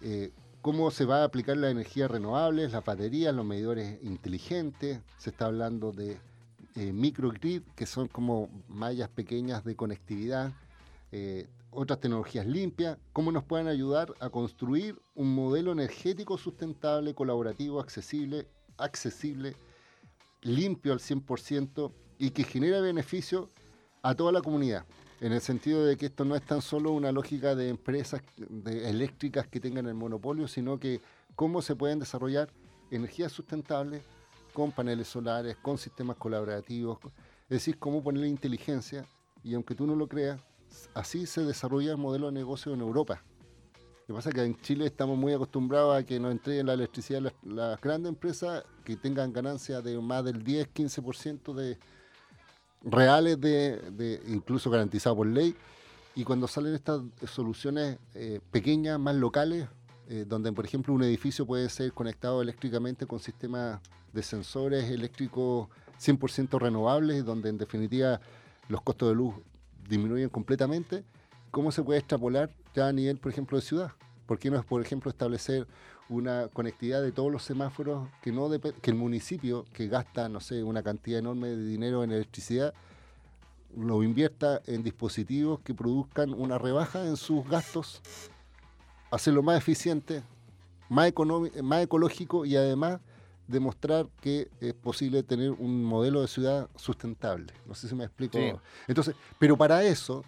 eh, 0.00 0.32
cómo 0.60 0.90
se 0.90 1.04
va 1.04 1.20
a 1.20 1.24
aplicar 1.24 1.56
las 1.56 1.70
energías 1.70 2.10
renovables, 2.10 2.72
las 2.72 2.84
baterías, 2.84 3.32
los 3.32 3.46
medidores 3.46 4.02
inteligentes. 4.02 4.98
Se 5.18 5.30
está 5.30 5.46
hablando 5.46 5.92
de 5.92 6.18
microgrid, 6.74 7.62
que 7.74 7.86
son 7.86 8.08
como 8.08 8.48
mallas 8.68 9.08
pequeñas 9.08 9.64
de 9.64 9.74
conectividad, 9.74 10.52
otras 11.72 11.98
tecnologías 11.98 12.46
limpias, 12.46 12.98
cómo 13.12 13.32
nos 13.32 13.42
pueden 13.42 13.66
ayudar 13.66 14.14
a 14.20 14.30
construir 14.30 15.00
un 15.16 15.34
modelo 15.34 15.72
energético 15.72 16.38
sustentable, 16.38 17.14
colaborativo, 17.14 17.80
accesible, 17.80 18.46
accesible, 18.76 19.56
limpio 20.42 20.92
al 20.92 21.00
100% 21.00 21.92
y 22.18 22.30
que 22.30 22.44
genera 22.44 22.80
beneficio 22.80 23.48
a 24.02 24.14
toda 24.14 24.32
la 24.32 24.42
comunidad. 24.42 24.84
En 25.20 25.32
el 25.32 25.40
sentido 25.40 25.84
de 25.84 25.96
que 25.96 26.06
esto 26.06 26.24
no 26.24 26.36
es 26.36 26.42
tan 26.42 26.62
solo 26.62 26.92
una 26.92 27.10
lógica 27.10 27.54
de 27.54 27.68
empresas 27.68 28.22
de 28.36 28.88
eléctricas 28.88 29.48
que 29.48 29.58
tengan 29.58 29.86
el 29.86 29.94
monopolio, 29.94 30.46
sino 30.46 30.78
que 30.78 31.00
cómo 31.34 31.60
se 31.60 31.74
pueden 31.74 31.98
desarrollar 31.98 32.50
energías 32.90 33.32
sustentables 33.32 34.02
con 34.52 34.70
paneles 34.72 35.08
solares, 35.08 35.56
con 35.56 35.76
sistemas 35.76 36.16
colaborativos, 36.16 36.98
es 37.04 37.48
decir, 37.48 37.78
cómo 37.78 38.02
ponerle 38.02 38.28
inteligencia 38.28 39.06
y 39.42 39.54
aunque 39.54 39.74
tú 39.74 39.86
no 39.86 39.96
lo 39.96 40.08
creas, 40.08 40.40
así 40.94 41.26
se 41.26 41.44
desarrolla 41.44 41.92
el 41.92 41.96
modelo 41.96 42.26
de 42.26 42.32
negocio 42.32 42.72
en 42.72 42.80
Europa. 42.80 43.22
Lo 44.06 44.14
que 44.14 44.18
pasa 44.18 44.28
es 44.30 44.34
que 44.34 44.44
en 44.44 44.60
Chile 44.60 44.86
estamos 44.86 45.18
muy 45.18 45.32
acostumbrados 45.32 45.96
a 45.96 46.04
que 46.04 46.18
nos 46.18 46.32
entreguen 46.32 46.66
la 46.66 46.74
electricidad 46.74 47.20
las, 47.20 47.34
las 47.42 47.80
grandes 47.80 48.10
empresas 48.10 48.64
que 48.84 48.96
tengan 48.96 49.32
ganancias 49.32 49.84
de 49.84 49.98
más 50.00 50.24
del 50.24 50.44
10-15% 50.44 51.52
de 51.54 51.78
reales, 52.82 53.40
de, 53.40 53.76
de- 53.90 54.20
incluso 54.28 54.70
garantizado 54.70 55.16
por 55.16 55.26
ley. 55.26 55.54
Y 56.14 56.24
cuando 56.24 56.48
salen 56.48 56.74
estas 56.74 57.02
soluciones 57.26 57.98
eh, 58.14 58.40
pequeñas, 58.50 58.98
más 58.98 59.14
locales, 59.14 59.68
eh, 60.08 60.24
donde 60.26 60.50
por 60.52 60.64
ejemplo 60.64 60.94
un 60.94 61.02
edificio 61.02 61.46
puede 61.46 61.68
ser 61.68 61.92
conectado 61.92 62.40
eléctricamente 62.42 63.06
con 63.06 63.20
sistemas 63.20 63.80
de 64.12 64.22
sensores 64.22 64.90
eléctricos 64.90 65.68
100% 66.00 66.58
renovables, 66.58 67.24
donde 67.24 67.50
en 67.50 67.58
definitiva 67.58 68.20
los 68.68 68.80
costos 68.82 69.10
de 69.10 69.14
luz 69.14 69.34
disminuyen 69.88 70.28
completamente, 70.28 71.04
¿cómo 71.50 71.70
se 71.72 71.82
puede 71.82 71.98
extrapolar 72.00 72.50
ya 72.74 72.88
a 72.88 72.92
nivel, 72.92 73.18
por 73.18 73.30
ejemplo, 73.32 73.58
de 73.58 73.62
ciudad? 73.62 73.92
¿Por 74.26 74.38
qué 74.38 74.50
no 74.50 74.58
es, 74.58 74.64
por 74.64 74.80
ejemplo, 74.82 75.10
establecer 75.10 75.66
una 76.08 76.48
conectividad 76.48 77.02
de 77.02 77.12
todos 77.12 77.30
los 77.30 77.42
semáforos 77.42 78.08
que 78.22 78.32
no 78.32 78.50
que 78.50 78.90
el 78.90 78.96
municipio 78.96 79.64
que 79.72 79.88
gasta, 79.88 80.28
no 80.28 80.40
sé, 80.40 80.62
una 80.62 80.82
cantidad 80.82 81.18
enorme 81.18 81.48
de 81.48 81.64
dinero 81.64 82.02
en 82.02 82.12
electricidad, 82.12 82.74
lo 83.76 84.02
invierta 84.02 84.62
en 84.66 84.82
dispositivos 84.82 85.60
que 85.60 85.74
produzcan 85.74 86.32
una 86.32 86.58
rebaja 86.58 87.06
en 87.06 87.16
sus 87.16 87.46
gastos, 87.48 88.00
hacerlo 89.10 89.42
más 89.42 89.58
eficiente, 89.58 90.22
más, 90.88 91.12
más 91.62 91.84
ecológico 91.84 92.46
y 92.46 92.56
además 92.56 93.00
demostrar 93.46 94.06
que 94.20 94.50
es 94.60 94.74
posible 94.74 95.22
tener 95.22 95.50
un 95.52 95.84
modelo 95.84 96.20
de 96.20 96.28
ciudad 96.28 96.68
sustentable. 96.76 97.52
No 97.66 97.74
sé 97.74 97.88
si 97.88 97.94
me 97.94 98.04
explico. 98.04 98.38
Sí. 98.38 98.52
Entonces, 98.86 99.14
pero 99.38 99.56
para 99.56 99.82
eso 99.82 100.24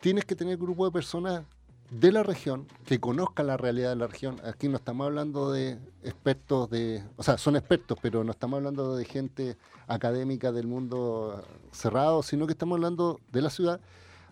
tienes 0.00 0.24
que 0.24 0.34
tener 0.34 0.56
grupo 0.56 0.84
de 0.84 0.90
personas 0.90 1.44
de 1.90 2.12
la 2.12 2.22
región 2.22 2.66
que 2.84 3.00
conozcan 3.00 3.46
la 3.46 3.56
realidad 3.56 3.90
de 3.90 3.96
la 3.96 4.06
región. 4.06 4.40
Aquí 4.44 4.68
no 4.68 4.76
estamos 4.76 5.06
hablando 5.06 5.50
de 5.52 5.78
expertos 6.02 6.68
de, 6.70 7.02
o 7.16 7.22
sea, 7.22 7.38
son 7.38 7.56
expertos, 7.56 7.98
pero 8.02 8.24
no 8.24 8.32
estamos 8.32 8.58
hablando 8.58 8.96
de 8.96 9.04
gente 9.04 9.56
académica 9.86 10.52
del 10.52 10.66
mundo 10.66 11.42
cerrado, 11.72 12.22
sino 12.22 12.46
que 12.46 12.52
estamos 12.52 12.76
hablando 12.76 13.20
de 13.32 13.42
la 13.42 13.50
ciudad. 13.50 13.80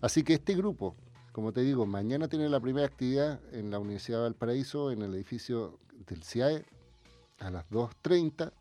Así 0.00 0.22
que 0.22 0.34
este 0.34 0.54
grupo, 0.54 0.94
como 1.32 1.52
te 1.52 1.62
digo, 1.62 1.86
mañana 1.86 2.28
tiene 2.28 2.48
la 2.48 2.60
primera 2.60 2.86
actividad 2.86 3.40
en 3.52 3.70
la 3.70 3.78
Universidad 3.78 4.18
de 4.18 4.24
Valparaíso, 4.24 4.90
en 4.90 5.02
el 5.02 5.14
edificio 5.14 5.78
del 6.06 6.22
CIAE, 6.22 6.64
a 7.40 7.50
las 7.50 7.68
2.30, 7.70 8.52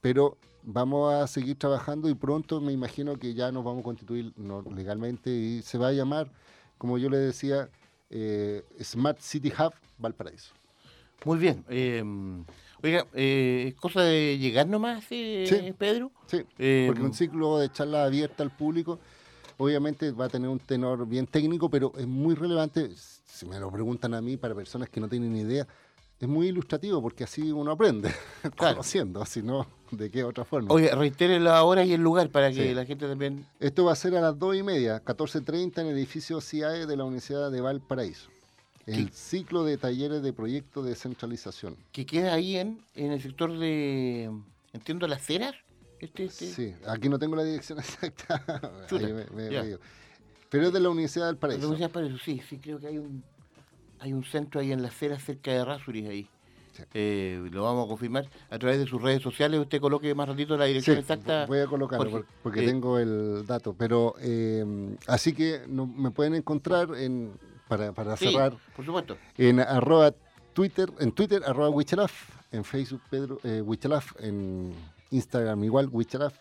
pero 0.00 0.36
vamos 0.62 1.12
a 1.12 1.26
seguir 1.26 1.58
trabajando 1.58 2.08
y 2.08 2.14
pronto 2.14 2.60
me 2.60 2.72
imagino 2.72 3.18
que 3.18 3.34
ya 3.34 3.52
nos 3.52 3.64
vamos 3.64 3.80
a 3.80 3.84
constituir 3.84 4.32
legalmente 4.74 5.30
y 5.30 5.62
se 5.62 5.76
va 5.76 5.88
a 5.88 5.92
llamar, 5.92 6.30
como 6.78 6.96
yo 6.96 7.10
le 7.10 7.18
decía, 7.18 7.68
eh, 8.14 8.62
Smart 8.80 9.18
City 9.20 9.52
Hub 9.58 9.74
Valparaíso. 9.98 10.54
Muy 11.24 11.38
bien. 11.38 11.64
eh, 11.68 12.02
oiga, 12.82 13.06
eh, 13.14 13.64
¿es 13.68 13.74
cosa 13.74 14.02
de 14.02 14.38
llegar 14.38 14.66
nomás, 14.68 15.04
eh, 15.10 15.44
Sí. 15.48 15.74
Pedro? 15.76 16.12
Sí, 16.26 16.42
Eh, 16.58 16.84
porque 16.86 17.02
un 17.02 17.12
ciclo 17.12 17.58
de 17.58 17.70
charla 17.72 18.04
abierta 18.04 18.42
al 18.42 18.50
público, 18.50 19.00
obviamente 19.58 20.12
va 20.12 20.26
a 20.26 20.28
tener 20.28 20.48
un 20.48 20.58
tenor 20.60 21.06
bien 21.08 21.26
técnico, 21.26 21.68
pero 21.68 21.92
es 21.98 22.06
muy 22.06 22.34
relevante, 22.34 22.90
si 22.96 23.46
me 23.46 23.58
lo 23.58 23.70
preguntan 23.70 24.14
a 24.14 24.20
mí, 24.20 24.36
para 24.36 24.54
personas 24.54 24.88
que 24.88 25.00
no 25.00 25.08
tienen 25.08 25.34
idea, 25.36 25.66
es 26.20 26.28
muy 26.28 26.48
ilustrativo 26.48 27.02
porque 27.02 27.24
así 27.24 27.50
uno 27.50 27.72
aprende, 27.72 28.10
conociendo, 28.56 29.24
si 29.26 29.42
no, 29.42 29.66
¿de 29.98 30.10
qué 30.10 30.24
otra 30.24 30.44
forma? 30.44 30.72
Oye, 30.72 30.94
reitere 30.94 31.38
la 31.40 31.62
hora 31.64 31.84
y 31.84 31.92
el 31.92 32.00
lugar 32.00 32.28
para 32.30 32.50
que 32.50 32.68
Sí. 32.68 32.74
la 32.74 32.84
gente 32.84 33.06
también... 33.06 33.46
Esto 33.60 33.84
va 33.84 33.92
a 33.92 33.96
ser 33.96 34.14
a 34.16 34.20
las 34.20 34.38
2 34.38 34.56
y 34.56 34.62
media, 34.62 35.02
14.30 35.04 35.80
en 35.82 35.86
el 35.88 35.96
edificio 35.96 36.40
CIAE 36.40 36.86
de 36.86 36.96
la 36.96 37.04
Universidad 37.04 37.50
de 37.50 37.60
Valparaíso. 37.60 38.30
El 38.86 39.10
ciclo 39.12 39.64
de 39.64 39.78
talleres 39.78 40.22
de 40.22 40.32
proyecto 40.34 40.82
de 40.82 40.90
descentralización. 40.90 41.76
Que 41.92 42.04
queda 42.04 42.34
ahí 42.34 42.56
en, 42.56 42.80
en 42.94 43.12
el 43.12 43.22
sector 43.22 43.58
de... 43.58 44.30
Entiendo, 44.74 45.06
las 45.06 45.22
ceras. 45.24 45.54
Este, 46.00 46.24
este. 46.24 46.46
Sí, 46.52 46.74
aquí 46.86 47.08
no 47.08 47.18
tengo 47.18 47.34
la 47.36 47.44
dirección 47.44 47.78
exacta. 47.80 48.42
Chuta, 48.88 49.06
Ahí 49.06 49.12
me- 49.14 49.24
me- 49.30 49.50
ya. 49.50 49.62
me 49.62 49.66
digo. 49.68 49.78
Pero 50.50 50.66
es 50.66 50.72
de 50.74 50.80
la 50.80 50.90
Universidad 50.90 51.26
del 51.26 51.36
La 51.36 51.40
Paraíso. 51.40 51.68
Universidad 51.68 51.88
de 51.88 51.94
Valparaíso, 51.94 52.24
sí, 52.24 52.42
sí, 52.48 52.58
creo 52.58 52.78
que 52.78 52.88
hay 52.88 52.98
un, 52.98 53.24
hay 54.00 54.12
un 54.12 54.22
centro 54.24 54.60
ahí 54.60 54.70
en 54.72 54.82
las 54.82 54.94
ceras 54.94 55.24
cerca 55.24 55.50
de 55.52 55.64
Rasuris 55.64 56.06
ahí. 56.08 56.28
Eh, 56.94 57.48
lo 57.52 57.62
vamos 57.64 57.84
a 57.84 57.88
confirmar 57.88 58.28
a 58.50 58.58
través 58.58 58.78
de 58.78 58.86
sus 58.86 59.00
redes 59.00 59.22
sociales. 59.22 59.60
Usted 59.60 59.80
coloque 59.80 60.14
más 60.14 60.28
ratito 60.28 60.56
la 60.56 60.64
dirección 60.66 60.96
Sí, 60.96 61.00
exacta. 61.00 61.46
Voy 61.46 61.58
a 61.60 61.66
colocarlo 61.66 62.10
Jorge. 62.10 62.28
porque 62.42 62.62
Eh, 62.64 62.66
tengo 62.66 62.98
el 62.98 63.44
dato. 63.46 63.74
Pero 63.78 64.14
eh, 64.20 64.96
así 65.06 65.32
que 65.32 65.62
no- 65.68 65.86
me 65.86 66.10
pueden 66.10 66.34
encontrar 66.34 66.94
en 66.96 67.32
para, 67.68 67.92
para 67.92 68.16
Sí, 68.16 68.26
cerrar 68.26 68.54
por 68.76 68.84
supuesto. 68.84 69.16
en 69.38 69.58
arroba 69.60 70.12
Twitter, 70.52 70.88
en 71.00 71.12
Twitter 71.12 71.42
arroba 71.46 71.70
Wichalaf, 71.70 72.12
en 72.52 72.62
Facebook 72.64 73.00
Pedro 73.10 73.38
eh, 73.42 73.60
Wichalaf, 73.62 74.12
en 74.20 74.72
Instagram 75.10 75.64
igual 75.64 75.88
Wichalaf 75.90 76.34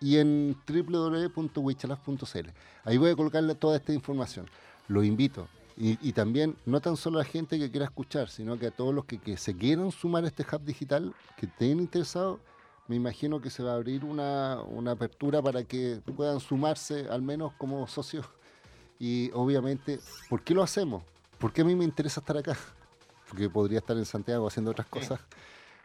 y 0.00 0.16
en 0.18 0.56
www.wichalaf.cl. 0.66 2.48
Ahí 2.84 2.96
voy 2.98 3.10
a 3.10 3.16
colocarle 3.16 3.54
toda 3.54 3.76
esta 3.76 3.92
información. 3.92 4.46
Los 4.88 5.04
invito. 5.04 5.48
Y, 5.80 5.98
y 6.06 6.12
también, 6.12 6.56
no 6.66 6.82
tan 6.82 6.98
solo 6.98 7.18
a 7.18 7.22
la 7.22 7.28
gente 7.28 7.58
que 7.58 7.70
quiera 7.70 7.86
escuchar, 7.86 8.28
sino 8.28 8.58
que 8.58 8.66
a 8.66 8.70
todos 8.70 8.94
los 8.94 9.06
que, 9.06 9.18
que 9.18 9.38
se 9.38 9.56
quieran 9.56 9.90
sumar 9.90 10.24
a 10.24 10.26
este 10.26 10.44
hub 10.44 10.62
digital, 10.62 11.14
que 11.38 11.46
estén 11.46 11.78
interesados, 11.78 12.38
me 12.86 12.96
imagino 12.96 13.40
que 13.40 13.48
se 13.48 13.62
va 13.62 13.72
a 13.72 13.74
abrir 13.76 14.04
una, 14.04 14.60
una 14.68 14.90
apertura 14.90 15.40
para 15.40 15.64
que 15.64 16.02
puedan 16.14 16.38
sumarse 16.38 17.06
al 17.08 17.22
menos 17.22 17.54
como 17.54 17.86
socios. 17.86 18.26
Y 18.98 19.30
obviamente, 19.32 20.00
¿por 20.28 20.42
qué 20.44 20.52
lo 20.52 20.62
hacemos? 20.62 21.02
¿Por 21.38 21.50
qué 21.50 21.62
a 21.62 21.64
mí 21.64 21.74
me 21.74 21.84
interesa 21.84 22.20
estar 22.20 22.36
acá? 22.36 22.58
Porque 23.28 23.48
podría 23.48 23.78
estar 23.78 23.96
en 23.96 24.04
Santiago 24.04 24.46
haciendo 24.48 24.72
otras 24.72 24.86
cosas. 24.86 25.18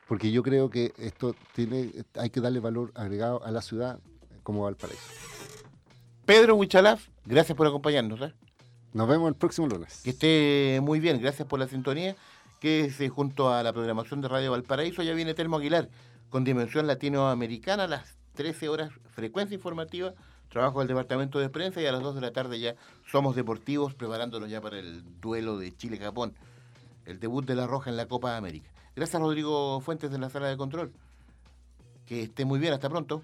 Porque 0.10 0.30
yo 0.30 0.44
creo 0.44 0.70
que 0.70 0.94
esto 0.98 1.36
tiene, 1.54 1.92
hay 2.16 2.32
que 2.32 2.42
darle 2.42 2.60
valor 2.60 2.92
agregado 2.96 3.42
a 3.46 3.52
la 3.52 3.62
ciudad 3.62 4.00
como 4.44 4.64
Valparaíso. 4.64 5.10
Pedro 6.26 6.56
Huichalaf, 6.56 7.08
gracias 7.24 7.56
por 7.56 7.68
acompañarnos. 7.68 8.20
¿eh? 8.20 8.34
Nos 8.96 9.10
vemos 9.10 9.28
el 9.28 9.36
próximo 9.36 9.68
lunes. 9.68 10.00
Que 10.06 10.12
esté 10.12 10.80
muy 10.82 11.02
bien, 11.02 11.20
gracias 11.20 11.46
por 11.46 11.60
la 11.60 11.68
sintonía. 11.68 12.16
Que 12.62 12.90
junto 13.14 13.54
a 13.54 13.62
la 13.62 13.74
programación 13.74 14.22
de 14.22 14.30
Radio 14.30 14.52
Valparaíso 14.52 15.04
ya 15.04 15.14
viene 15.14 15.34
Telmo 15.34 15.58
Aguilar 15.58 15.90
con 16.30 16.46
Dimensión 16.46 16.88
Latinoamericana 16.88 17.84
a 17.84 17.88
las 17.88 18.16
13 18.36 18.70
horas, 18.70 18.92
frecuencia 19.14 19.54
informativa, 19.54 20.14
trabajo 20.48 20.80
del 20.80 20.88
Departamento 20.88 21.40
de 21.40 21.50
Prensa 21.50 21.82
y 21.82 21.88
a 21.88 21.92
las 21.92 22.04
2 22.04 22.16
de 22.16 22.22
la 22.22 22.32
tarde 22.32 22.58
ya 22.58 22.76
somos 23.06 23.36
deportivos 23.36 23.94
preparándonos 23.94 24.50
ya 24.50 24.62
para 24.62 24.80
el 24.80 25.04
duelo 25.20 25.58
de 25.58 25.76
Chile-Japón, 25.76 26.34
el 27.04 27.20
debut 27.20 27.46
de 27.46 27.56
La 27.56 27.68
Roja 27.68 27.90
en 27.90 27.98
la 27.98 28.06
Copa 28.08 28.38
América. 28.38 28.72
Gracias 28.96 29.22
Rodrigo 29.22 29.82
Fuentes 29.82 30.10
de 30.10 30.20
la 30.20 30.30
sala 30.30 30.48
de 30.48 30.56
control. 30.56 30.94
Que 32.06 32.24
esté 32.24 32.46
muy 32.46 32.60
bien, 32.60 32.72
hasta 32.72 32.90
pronto. 32.90 33.24